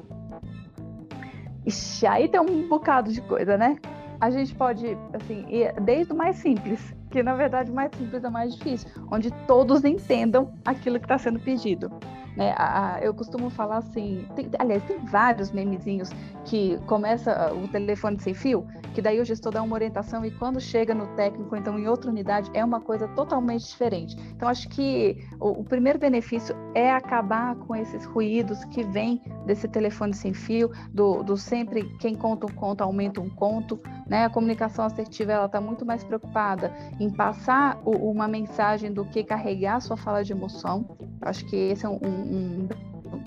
Ixi, 1.65 2.07
aí 2.07 2.29
tem 2.29 2.39
um 2.39 2.67
bocado 2.67 3.11
de 3.11 3.21
coisa, 3.21 3.57
né? 3.57 3.77
A 4.21 4.29
gente 4.29 4.55
pode, 4.55 4.97
assim, 5.13 5.45
ir 5.49 5.73
desde 5.81 6.13
o 6.13 6.15
mais 6.15 6.37
simples, 6.37 6.93
que 7.11 7.21
na 7.21 7.35
verdade 7.35 7.71
o 7.71 7.75
mais 7.75 7.91
simples 7.95 8.23
é 8.23 8.27
o 8.27 8.31
mais 8.31 8.55
difícil, 8.55 8.89
onde 9.11 9.31
todos 9.45 9.83
entendam 9.83 10.53
aquilo 10.65 10.97
que 10.97 11.05
está 11.05 11.17
sendo 11.17 11.39
pedido. 11.39 11.91
Né? 12.35 12.53
A, 12.57 12.95
a, 12.95 12.99
eu 13.01 13.13
costumo 13.13 13.49
falar 13.49 13.77
assim, 13.77 14.25
tem, 14.35 14.49
aliás, 14.57 14.83
tem 14.83 14.97
vários 15.05 15.51
memezinhos 15.51 16.09
que 16.45 16.77
começa 16.85 17.31
ah, 17.31 17.53
o 17.53 17.67
telefone 17.67 18.19
sem 18.19 18.33
fio, 18.33 18.65
que 18.93 19.01
daí 19.01 19.19
o 19.19 19.25
gestor 19.25 19.51
dá 19.51 19.61
uma 19.61 19.75
orientação 19.75 20.25
e 20.25 20.31
quando 20.31 20.59
chega 20.59 20.93
no 20.93 21.07
técnico, 21.15 21.55
então 21.55 21.77
em 21.77 21.87
outra 21.87 22.09
unidade, 22.09 22.49
é 22.53 22.63
uma 22.63 22.81
coisa 22.81 23.07
totalmente 23.09 23.67
diferente. 23.67 24.15
Então, 24.35 24.47
acho 24.47 24.67
que 24.69 25.17
o, 25.39 25.61
o 25.61 25.63
primeiro 25.63 25.99
benefício 25.99 26.55
é 26.73 26.91
acabar 26.91 27.55
com 27.55 27.75
esses 27.75 28.05
ruídos 28.05 28.63
que 28.65 28.83
vêm 28.83 29.21
desse 29.45 29.67
telefone 29.67 30.13
sem 30.13 30.33
fio, 30.33 30.71
do, 30.93 31.23
do 31.23 31.37
sempre 31.37 31.83
quem 31.99 32.15
conta 32.15 32.45
um 32.45 32.53
conto 32.53 32.81
aumenta 32.81 33.21
um 33.21 33.29
conto, 33.29 33.79
né? 34.07 34.25
A 34.25 34.29
comunicação 34.29 34.85
assertiva 34.85 35.31
ela 35.31 35.45
está 35.45 35.61
muito 35.61 35.85
mais 35.85 36.03
preocupada 36.03 36.73
em 36.99 37.09
passar 37.09 37.79
o, 37.85 37.91
uma 38.11 38.27
mensagem 38.27 38.91
do 38.91 39.05
que 39.05 39.23
carregar 39.23 39.79
sua 39.81 39.97
fala 39.97 40.23
de 40.23 40.31
emoção. 40.31 40.97
Acho 41.21 41.45
que 41.45 41.55
esse 41.55 41.85
é 41.85 41.89
um, 41.89 41.99
um, 42.03 42.18
um 42.19 42.69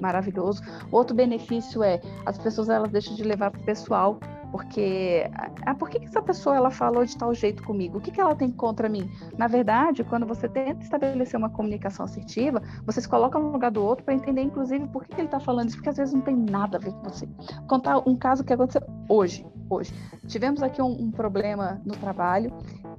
maravilhoso. 0.00 0.62
Outro 0.90 1.14
benefício 1.14 1.82
é 1.82 2.00
as 2.26 2.38
pessoas 2.38 2.68
elas 2.68 2.90
deixam 2.90 3.14
de 3.14 3.22
levar 3.22 3.50
para 3.50 3.60
o 3.60 3.64
pessoal 3.64 4.18
porque 4.52 5.30
ah, 5.64 5.74
por 5.74 5.88
que, 5.88 6.04
essa 6.04 6.20
pessoa 6.20 6.54
ela 6.54 6.70
falou 6.70 7.04
de 7.06 7.16
tal 7.16 7.34
jeito 7.34 7.62
comigo? 7.62 7.96
O 7.96 8.00
que, 8.02 8.10
que 8.10 8.20
ela 8.20 8.36
tem 8.36 8.50
contra 8.50 8.86
mim? 8.86 9.10
Na 9.38 9.48
verdade, 9.48 10.04
quando 10.04 10.26
você 10.26 10.46
tenta 10.46 10.82
estabelecer 10.82 11.38
uma 11.38 11.48
comunicação 11.48 12.04
assertiva, 12.04 12.62
você 12.84 13.00
se 13.00 13.08
coloca 13.08 13.38
no 13.38 13.50
lugar 13.50 13.70
do 13.70 13.82
outro 13.82 14.04
para 14.04 14.12
entender, 14.12 14.42
inclusive, 14.42 14.86
por 14.88 15.04
que, 15.04 15.14
que 15.14 15.20
ele 15.22 15.28
está 15.28 15.40
falando 15.40 15.68
isso, 15.68 15.78
porque 15.78 15.88
às 15.88 15.96
vezes 15.96 16.12
não 16.12 16.20
tem 16.20 16.36
nada 16.36 16.76
a 16.76 16.80
ver 16.80 16.92
com 16.92 17.02
você. 17.04 17.26
Vou 17.26 17.66
contar 17.66 17.98
um 18.06 18.14
caso 18.14 18.44
que 18.44 18.52
aconteceu 18.52 18.82
hoje. 19.08 19.46
Hoje 19.70 19.94
tivemos 20.26 20.62
aqui 20.62 20.82
um, 20.82 20.90
um 20.90 21.10
problema 21.10 21.80
no 21.84 21.96
trabalho 21.96 22.52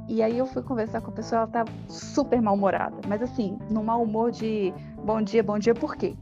e 0.07 0.21
aí 0.21 0.37
eu 0.37 0.45
fui 0.45 0.61
conversar 0.61 1.01
com 1.01 1.11
a 1.11 1.13
pessoa, 1.13 1.39
ela 1.39 1.47
estava 1.47 1.71
super 1.87 2.41
mal-humorada, 2.41 2.97
mas 3.07 3.21
assim, 3.21 3.57
no 3.69 3.83
mau 3.83 4.03
humor 4.03 4.31
de 4.31 4.73
bom 5.03 5.21
dia, 5.21 5.43
bom 5.43 5.57
dia, 5.57 5.73
por 5.73 5.95
quê? 5.95 6.15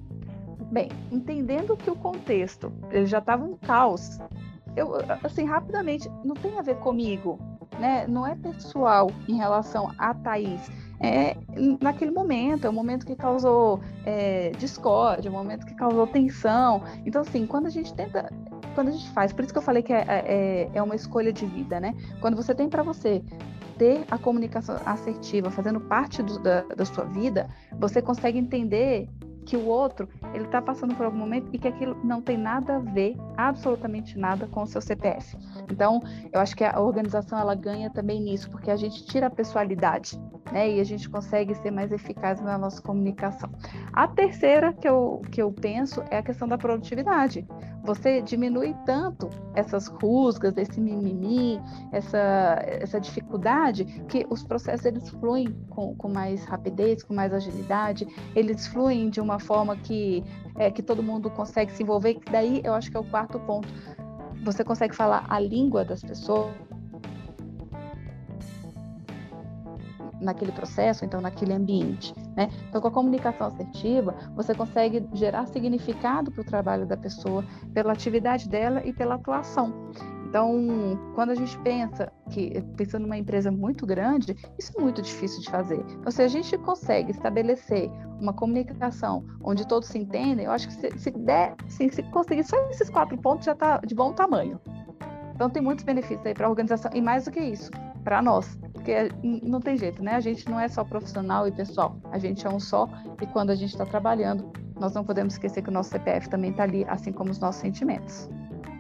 Bem, 0.72 0.90
entendendo 1.12 1.76
que 1.76 1.90
o 1.90 1.96
contexto 1.96 2.72
ele 2.92 3.06
já 3.06 3.18
estava 3.18 3.44
um 3.44 3.58
caos, 3.58 4.20
eu, 4.76 4.94
assim, 5.24 5.46
rapidamente, 5.46 6.10
não 6.24 6.36
tem 6.36 6.58
a 6.58 6.62
ver 6.62 6.78
comigo, 6.78 7.40
né? 7.80 8.06
Não 8.08 8.26
é 8.26 8.36
pessoal 8.36 9.12
em 9.28 9.36
relação 9.36 9.92
a 9.98 10.14
Thaís. 10.14 10.70
É 11.04 11.36
naquele 11.82 12.12
momento, 12.12 12.66
é 12.66 12.70
o 12.70 12.74
momento 12.74 13.06
que 13.06 13.16
causou 13.16 13.82
é, 14.06 14.52
discórdia, 14.52 15.30
é 15.30 15.32
o 15.32 15.34
momento 15.34 15.66
que 15.66 15.74
causou 15.74 16.06
tensão. 16.06 16.84
Então, 17.06 17.22
assim, 17.22 17.48
quando 17.48 17.66
a 17.66 17.70
gente 17.70 17.94
tenta, 17.94 18.32
quando 18.76 18.90
a 18.90 18.92
gente 18.92 19.10
faz, 19.10 19.34
por 19.34 19.44
isso 19.44 19.52
que 19.52 19.58
eu 19.58 19.64
falei 19.64 19.82
que 19.82 19.92
é, 19.92 20.06
é, 20.08 20.70
é 20.74 20.82
uma 20.82 20.96
escolha 20.96 21.34
de 21.34 21.46
vida, 21.46 21.80
né? 21.80 21.96
Quando 22.22 22.36
você 22.36 22.54
tem 22.54 22.70
para 22.70 22.84
você 22.84 23.22
ter 23.82 24.06
a 24.12 24.18
comunicação 24.20 24.80
assertiva 24.86 25.50
fazendo 25.50 25.82
parte 25.82 26.22
do, 26.22 26.38
da, 26.38 26.62
da 26.62 26.86
sua 26.86 27.04
vida, 27.04 27.50
você 27.80 28.00
consegue 28.00 28.38
entender 28.38 29.10
que 29.46 29.58
o 29.58 29.66
outro 29.66 30.08
ele 30.34 30.46
está 30.46 30.62
passando 30.62 30.96
por 30.96 31.06
algum 31.06 31.18
momento 31.18 31.50
e 31.52 31.58
que 31.58 31.68
aquilo 31.68 31.98
não 32.04 32.22
tem 32.22 32.38
nada 32.38 32.78
a 32.78 32.80
ver, 32.80 33.18
absolutamente 33.38 34.18
nada, 34.18 34.48
com 34.48 34.64
o 34.64 34.68
seu 34.68 34.82
CPF. 34.82 35.38
Então, 35.70 36.02
eu 36.32 36.40
acho 36.40 36.56
que 36.56 36.64
a 36.64 36.80
organização 36.80 37.38
ela 37.38 37.56
ganha 37.56 37.90
também 37.90 38.22
nisso, 38.22 38.50
porque 38.50 38.72
a 38.72 38.76
gente 38.76 39.06
tira 39.06 39.28
a 39.28 39.30
pessoalidade, 39.30 40.20
né? 40.52 40.70
E 40.70 40.80
a 40.80 40.84
gente 40.84 41.10
consegue 41.10 41.56
ser 41.56 41.72
mais 41.72 41.92
eficaz 41.92 42.42
na 42.42 42.58
nossa 42.58 42.82
comunicação. 42.82 43.50
A 43.94 44.08
terceira 44.08 44.74
que 44.74 44.88
eu, 44.88 45.22
que 45.32 45.42
eu 45.42 45.52
penso 45.52 46.04
é 46.10 46.18
a 46.18 46.24
questão 46.24 46.48
da 46.48 46.58
produtividade. 46.58 47.48
Você 47.84 48.22
diminui 48.22 48.76
tanto 48.86 49.28
essas 49.56 49.88
rusgas, 49.88 50.56
esse 50.56 50.80
mimimi, 50.80 51.60
essa, 51.92 52.60
essa 52.64 53.00
dificuldade, 53.00 53.86
que 54.08 54.26
os 54.30 54.44
processos 54.44 54.86
eles 54.86 55.10
fluem 55.10 55.48
com, 55.70 55.96
com 55.96 56.08
mais 56.08 56.46
rapidez, 56.46 57.02
com 57.04 57.14
mais 57.14 57.34
agilidade, 57.34 58.08
eles 58.36 58.68
fluem 58.68 59.10
de 59.10 59.20
uma 59.20 59.31
forma 59.40 59.76
que, 59.78 60.24
é, 60.56 60.72
que 60.72 60.82
todo 60.82 61.02
mundo 61.04 61.30
consegue 61.30 61.72
se 61.72 61.84
envolver. 61.84 62.20
Daí 62.32 62.62
eu 62.64 62.74
acho 62.74 62.90
que 62.90 62.98
é 62.98 63.00
o 63.00 63.04
quarto 63.04 63.40
ponto. 63.40 63.68
Você 64.44 64.64
consegue 64.64 64.96
falar 64.96 65.26
a 65.30 65.40
língua 65.40 65.86
das 65.86 66.02
pessoas 66.02 66.54
naquele 70.22 70.52
processo, 70.52 71.04
então 71.04 71.20
naquele 71.20 71.54
ambiente. 71.54 72.14
Né? 72.36 72.50
Então, 72.70 72.80
com 72.80 72.88
a 72.88 72.92
comunicação 72.92 73.48
assertiva, 73.48 74.16
você 74.36 74.54
consegue 74.54 75.08
gerar 75.14 75.48
significado 75.48 76.32
para 76.32 76.42
o 76.42 76.46
trabalho 76.46 76.86
da 76.86 76.96
pessoa, 76.96 77.44
pela 77.74 77.92
atividade 77.92 78.48
dela 78.48 78.86
e 78.86 78.94
pela 78.94 79.16
atuação. 79.16 79.92
Então, 80.32 80.98
quando 81.14 81.32
a 81.32 81.36
gente 81.36 81.60
pensa 81.60 82.10
que, 82.30 82.64
pensando 82.78 83.02
numa 83.02 83.18
empresa 83.18 83.52
muito 83.52 83.86
grande, 83.86 84.34
isso 84.58 84.72
é 84.78 84.82
muito 84.82 85.02
difícil 85.02 85.42
de 85.42 85.50
fazer. 85.50 85.84
Então, 85.90 86.10
se 86.10 86.22
a 86.22 86.28
gente 86.30 86.58
consegue 86.60 87.12
estabelecer 87.12 87.92
uma 88.18 88.32
comunicação 88.32 89.26
onde 89.44 89.68
todos 89.68 89.90
se 89.90 90.00
entendem, 90.00 90.46
eu 90.46 90.52
acho 90.54 90.70
que 90.70 90.74
se, 90.74 90.98
se 90.98 91.12
der, 91.12 91.54
se, 91.68 91.90
se 91.90 92.02
conseguir 92.04 92.46
só 92.46 92.56
esses 92.70 92.90
quatro 92.90 93.18
pontos, 93.18 93.46
já 93.46 93.52
está 93.52 93.80
de 93.80 93.94
bom 93.94 94.14
tamanho. 94.14 94.58
Então, 95.36 95.50
tem 95.50 95.62
muitos 95.62 95.84
benefícios 95.84 96.26
aí 96.26 96.34
para 96.34 96.48
a 96.48 96.50
organização, 96.50 96.90
e 96.96 97.02
mais 97.02 97.26
do 97.26 97.32
que 97.32 97.42
isso, 97.42 97.70
para 98.02 98.22
nós, 98.22 98.58
porque 98.72 99.12
não 99.22 99.60
tem 99.60 99.76
jeito, 99.76 100.02
né? 100.02 100.16
A 100.16 100.22
gente 100.22 100.50
não 100.50 100.58
é 100.58 100.70
só 100.70 100.86
profissional 100.86 101.46
e 101.46 101.52
pessoal, 101.52 101.98
a 102.10 102.18
gente 102.18 102.48
é 102.48 102.50
um 102.50 102.60
só, 102.60 102.88
e 103.22 103.28
quando 103.28 103.50
a 103.50 103.56
gente 103.56 103.72
está 103.72 103.86
trabalhando, 103.86 104.50
nós 104.80 104.94
não 104.94 105.04
podemos 105.04 105.34
esquecer 105.34 105.62
que 105.62 105.70
o 105.70 105.74
nosso 105.74 105.90
CPF 105.90 106.30
também 106.30 106.52
está 106.52 106.64
ali, 106.64 106.86
assim 106.88 107.12
como 107.12 107.32
os 107.32 107.38
nossos 107.38 107.60
sentimentos. 107.60 108.30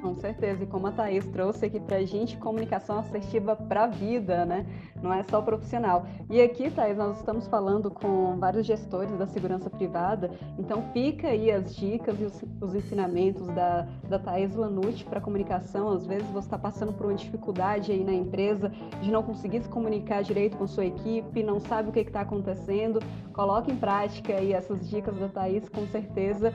Com 0.01 0.15
certeza, 0.15 0.63
e 0.63 0.67
como 0.67 0.87
a 0.87 0.91
Thaís 0.91 1.25
trouxe 1.27 1.67
aqui 1.67 1.79
para 1.79 1.97
a 1.97 2.03
gente, 2.03 2.35
comunicação 2.37 2.97
assertiva 2.97 3.55
para 3.55 3.83
a 3.83 3.87
vida, 3.87 4.45
né? 4.45 4.65
Não 4.99 5.13
é 5.13 5.21
só 5.21 5.41
profissional. 5.43 6.07
E 6.27 6.41
aqui, 6.41 6.71
Thaís, 6.71 6.97
nós 6.97 7.17
estamos 7.19 7.47
falando 7.47 7.91
com 7.91 8.35
vários 8.39 8.65
gestores 8.65 9.15
da 9.15 9.27
segurança 9.27 9.69
privada, 9.69 10.31
então 10.57 10.83
fica 10.91 11.27
aí 11.27 11.51
as 11.51 11.75
dicas 11.75 12.19
e 12.19 12.23
os, 12.23 12.43
os 12.59 12.73
ensinamentos 12.73 13.47
da, 13.49 13.87
da 14.09 14.17
Thaís 14.17 14.55
Lanucci 14.55 15.03
para 15.05 15.21
comunicação. 15.21 15.89
Às 15.89 16.07
vezes 16.07 16.27
você 16.29 16.47
está 16.47 16.57
passando 16.57 16.93
por 16.93 17.05
uma 17.05 17.15
dificuldade 17.15 17.91
aí 17.91 18.03
na 18.03 18.13
empresa 18.13 18.69
de 19.01 19.11
não 19.11 19.21
conseguir 19.21 19.61
se 19.61 19.69
comunicar 19.69 20.23
direito 20.23 20.57
com 20.57 20.65
sua 20.65 20.85
equipe, 20.85 21.43
não 21.43 21.59
sabe 21.59 21.89
o 21.89 21.91
que 21.91 21.99
está 21.99 22.21
acontecendo, 22.21 22.99
coloque 23.33 23.71
em 23.71 23.75
prática 23.75 24.33
aí 24.33 24.51
essas 24.51 24.89
dicas 24.89 25.15
da 25.17 25.27
Thaís, 25.27 25.69
com 25.69 25.85
certeza 25.87 26.51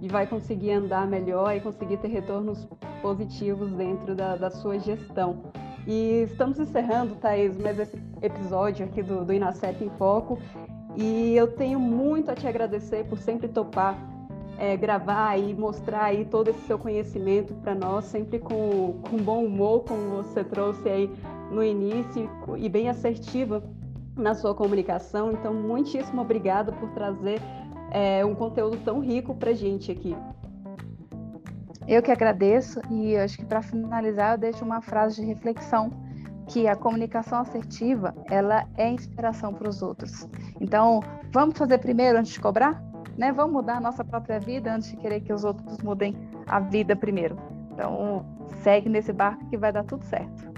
e 0.00 0.08
vai 0.08 0.26
conseguir 0.26 0.72
andar 0.72 1.06
melhor 1.06 1.54
e 1.54 1.60
conseguir 1.60 1.98
ter 1.98 2.08
retornos 2.08 2.66
positivos 3.02 3.70
dentro 3.72 4.14
da, 4.14 4.36
da 4.36 4.50
sua 4.50 4.78
gestão. 4.78 5.42
E 5.86 6.22
estamos 6.30 6.58
encerrando, 6.58 7.16
Thaís, 7.16 7.56
mais 7.56 7.78
esse 7.78 7.96
episódio 8.22 8.86
aqui 8.86 9.02
do, 9.02 9.24
do 9.24 9.32
em 9.32 9.40
Foco. 9.98 10.38
E 10.96 11.34
eu 11.36 11.48
tenho 11.48 11.78
muito 11.78 12.30
a 12.30 12.34
te 12.34 12.46
agradecer 12.46 13.04
por 13.04 13.18
sempre 13.18 13.48
topar 13.48 13.96
é, 14.60 14.76
gravar 14.76 15.38
e 15.38 15.54
mostrar 15.54 16.04
aí 16.04 16.26
todo 16.26 16.48
esse 16.48 16.60
seu 16.66 16.78
conhecimento 16.78 17.54
para 17.54 17.74
nós, 17.74 18.04
sempre 18.04 18.38
com, 18.38 19.00
com 19.08 19.16
bom 19.16 19.46
humor, 19.46 19.84
como 19.84 20.22
você 20.22 20.44
trouxe 20.44 20.86
aí 20.86 21.10
no 21.50 21.64
início, 21.64 22.30
e 22.58 22.68
bem 22.68 22.90
assertiva 22.90 23.62
na 24.14 24.34
sua 24.34 24.54
comunicação. 24.54 25.32
Então, 25.32 25.54
muitíssimo 25.54 26.20
obrigada 26.20 26.72
por 26.72 26.90
trazer 26.90 27.40
é, 27.90 28.24
um 28.24 28.34
conteúdo 28.34 28.78
tão 28.84 29.00
rico 29.00 29.34
para 29.34 29.52
gente 29.52 29.90
aqui. 29.90 30.16
Eu 31.86 32.02
que 32.02 32.10
agradeço 32.12 32.80
e 32.90 33.16
acho 33.16 33.36
que 33.38 33.44
para 33.44 33.62
finalizar 33.62 34.34
eu 34.34 34.38
deixo 34.38 34.64
uma 34.64 34.80
frase 34.80 35.16
de 35.16 35.26
reflexão 35.26 35.90
que 36.46 36.66
a 36.66 36.76
comunicação 36.76 37.40
assertiva 37.40 38.14
ela 38.28 38.66
é 38.76 38.88
inspiração 38.88 39.54
para 39.54 39.68
os 39.68 39.82
outros. 39.82 40.28
Então 40.60 41.00
vamos 41.32 41.56
fazer 41.56 41.78
primeiro 41.78 42.18
antes 42.18 42.32
de 42.32 42.40
cobrar, 42.40 42.82
né? 43.16 43.32
Vamos 43.32 43.52
mudar 43.52 43.76
a 43.76 43.80
nossa 43.80 44.04
própria 44.04 44.38
vida 44.38 44.72
antes 44.72 44.90
de 44.90 44.96
querer 44.96 45.20
que 45.20 45.32
os 45.32 45.44
outros 45.44 45.78
mudem 45.78 46.16
a 46.46 46.60
vida 46.60 46.94
primeiro. 46.96 47.36
Então 47.72 48.24
segue 48.62 48.88
nesse 48.88 49.12
barco 49.12 49.48
que 49.48 49.56
vai 49.56 49.72
dar 49.72 49.84
tudo 49.84 50.04
certo. 50.04 50.49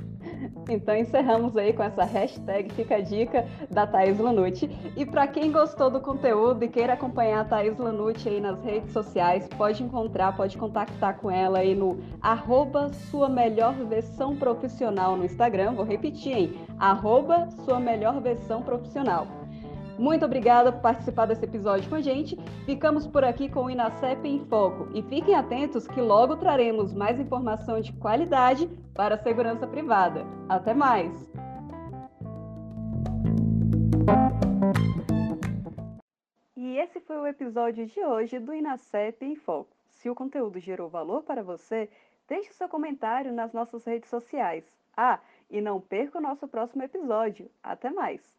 Então 0.68 0.96
encerramos 0.96 1.56
aí 1.56 1.72
com 1.72 1.82
essa 1.82 2.04
hashtag 2.04 2.72
Fica 2.72 2.96
a 2.96 3.00
Dica 3.00 3.46
da 3.70 3.86
Thaís 3.86 4.18
Lanucci. 4.18 4.70
E 4.96 5.04
para 5.04 5.26
quem 5.26 5.50
gostou 5.52 5.90
do 5.90 6.00
conteúdo 6.00 6.64
e 6.64 6.68
queira 6.68 6.94
acompanhar 6.94 7.40
a 7.40 7.44
Thaís 7.44 7.76
Lanucci 7.78 8.28
aí 8.28 8.40
nas 8.40 8.62
redes 8.62 8.92
sociais, 8.92 9.48
pode 9.56 9.82
encontrar, 9.82 10.36
pode 10.36 10.56
contactar 10.56 11.18
com 11.18 11.30
ela 11.30 11.58
aí 11.58 11.74
no 11.74 11.98
arroba 12.20 12.92
sua 12.92 13.28
melhor 13.28 13.74
versão 13.86 14.36
profissional 14.36 15.16
no 15.16 15.24
Instagram. 15.24 15.72
Vou 15.72 15.84
repetir, 15.84 16.36
hein? 16.36 16.54
Arroba 16.78 17.48
sua 17.64 17.80
melhor 17.80 18.20
versão 18.20 18.62
profissional. 18.62 19.41
Muito 19.98 20.24
obrigada 20.24 20.72
por 20.72 20.80
participar 20.80 21.26
desse 21.26 21.44
episódio 21.44 21.88
com 21.88 21.96
a 21.96 22.00
gente. 22.00 22.36
Ficamos 22.64 23.06
por 23.06 23.24
aqui 23.24 23.48
com 23.48 23.64
o 23.64 23.70
Inacep 23.70 24.26
em 24.26 24.44
Foco 24.46 24.88
e 24.94 25.02
fiquem 25.02 25.34
atentos 25.34 25.86
que 25.86 26.00
logo 26.00 26.36
traremos 26.36 26.92
mais 26.92 27.20
informação 27.20 27.80
de 27.80 27.92
qualidade 27.94 28.68
para 28.94 29.14
a 29.14 29.18
segurança 29.18 29.66
privada. 29.66 30.24
Até 30.48 30.74
mais! 30.74 31.30
E 36.56 36.78
esse 36.78 37.00
foi 37.00 37.16
o 37.16 37.26
episódio 37.26 37.86
de 37.86 38.00
hoje 38.00 38.38
do 38.38 38.54
Inacep 38.54 39.24
em 39.24 39.36
Foco. 39.36 39.76
Se 39.90 40.08
o 40.08 40.14
conteúdo 40.14 40.58
gerou 40.58 40.88
valor 40.88 41.22
para 41.22 41.42
você, 41.42 41.88
deixe 42.26 42.52
seu 42.52 42.68
comentário 42.68 43.32
nas 43.32 43.52
nossas 43.52 43.84
redes 43.84 44.08
sociais. 44.08 44.64
Ah, 44.96 45.20
e 45.50 45.60
não 45.60 45.80
perca 45.80 46.18
o 46.18 46.20
nosso 46.20 46.48
próximo 46.48 46.82
episódio. 46.82 47.50
Até 47.62 47.90
mais! 47.90 48.32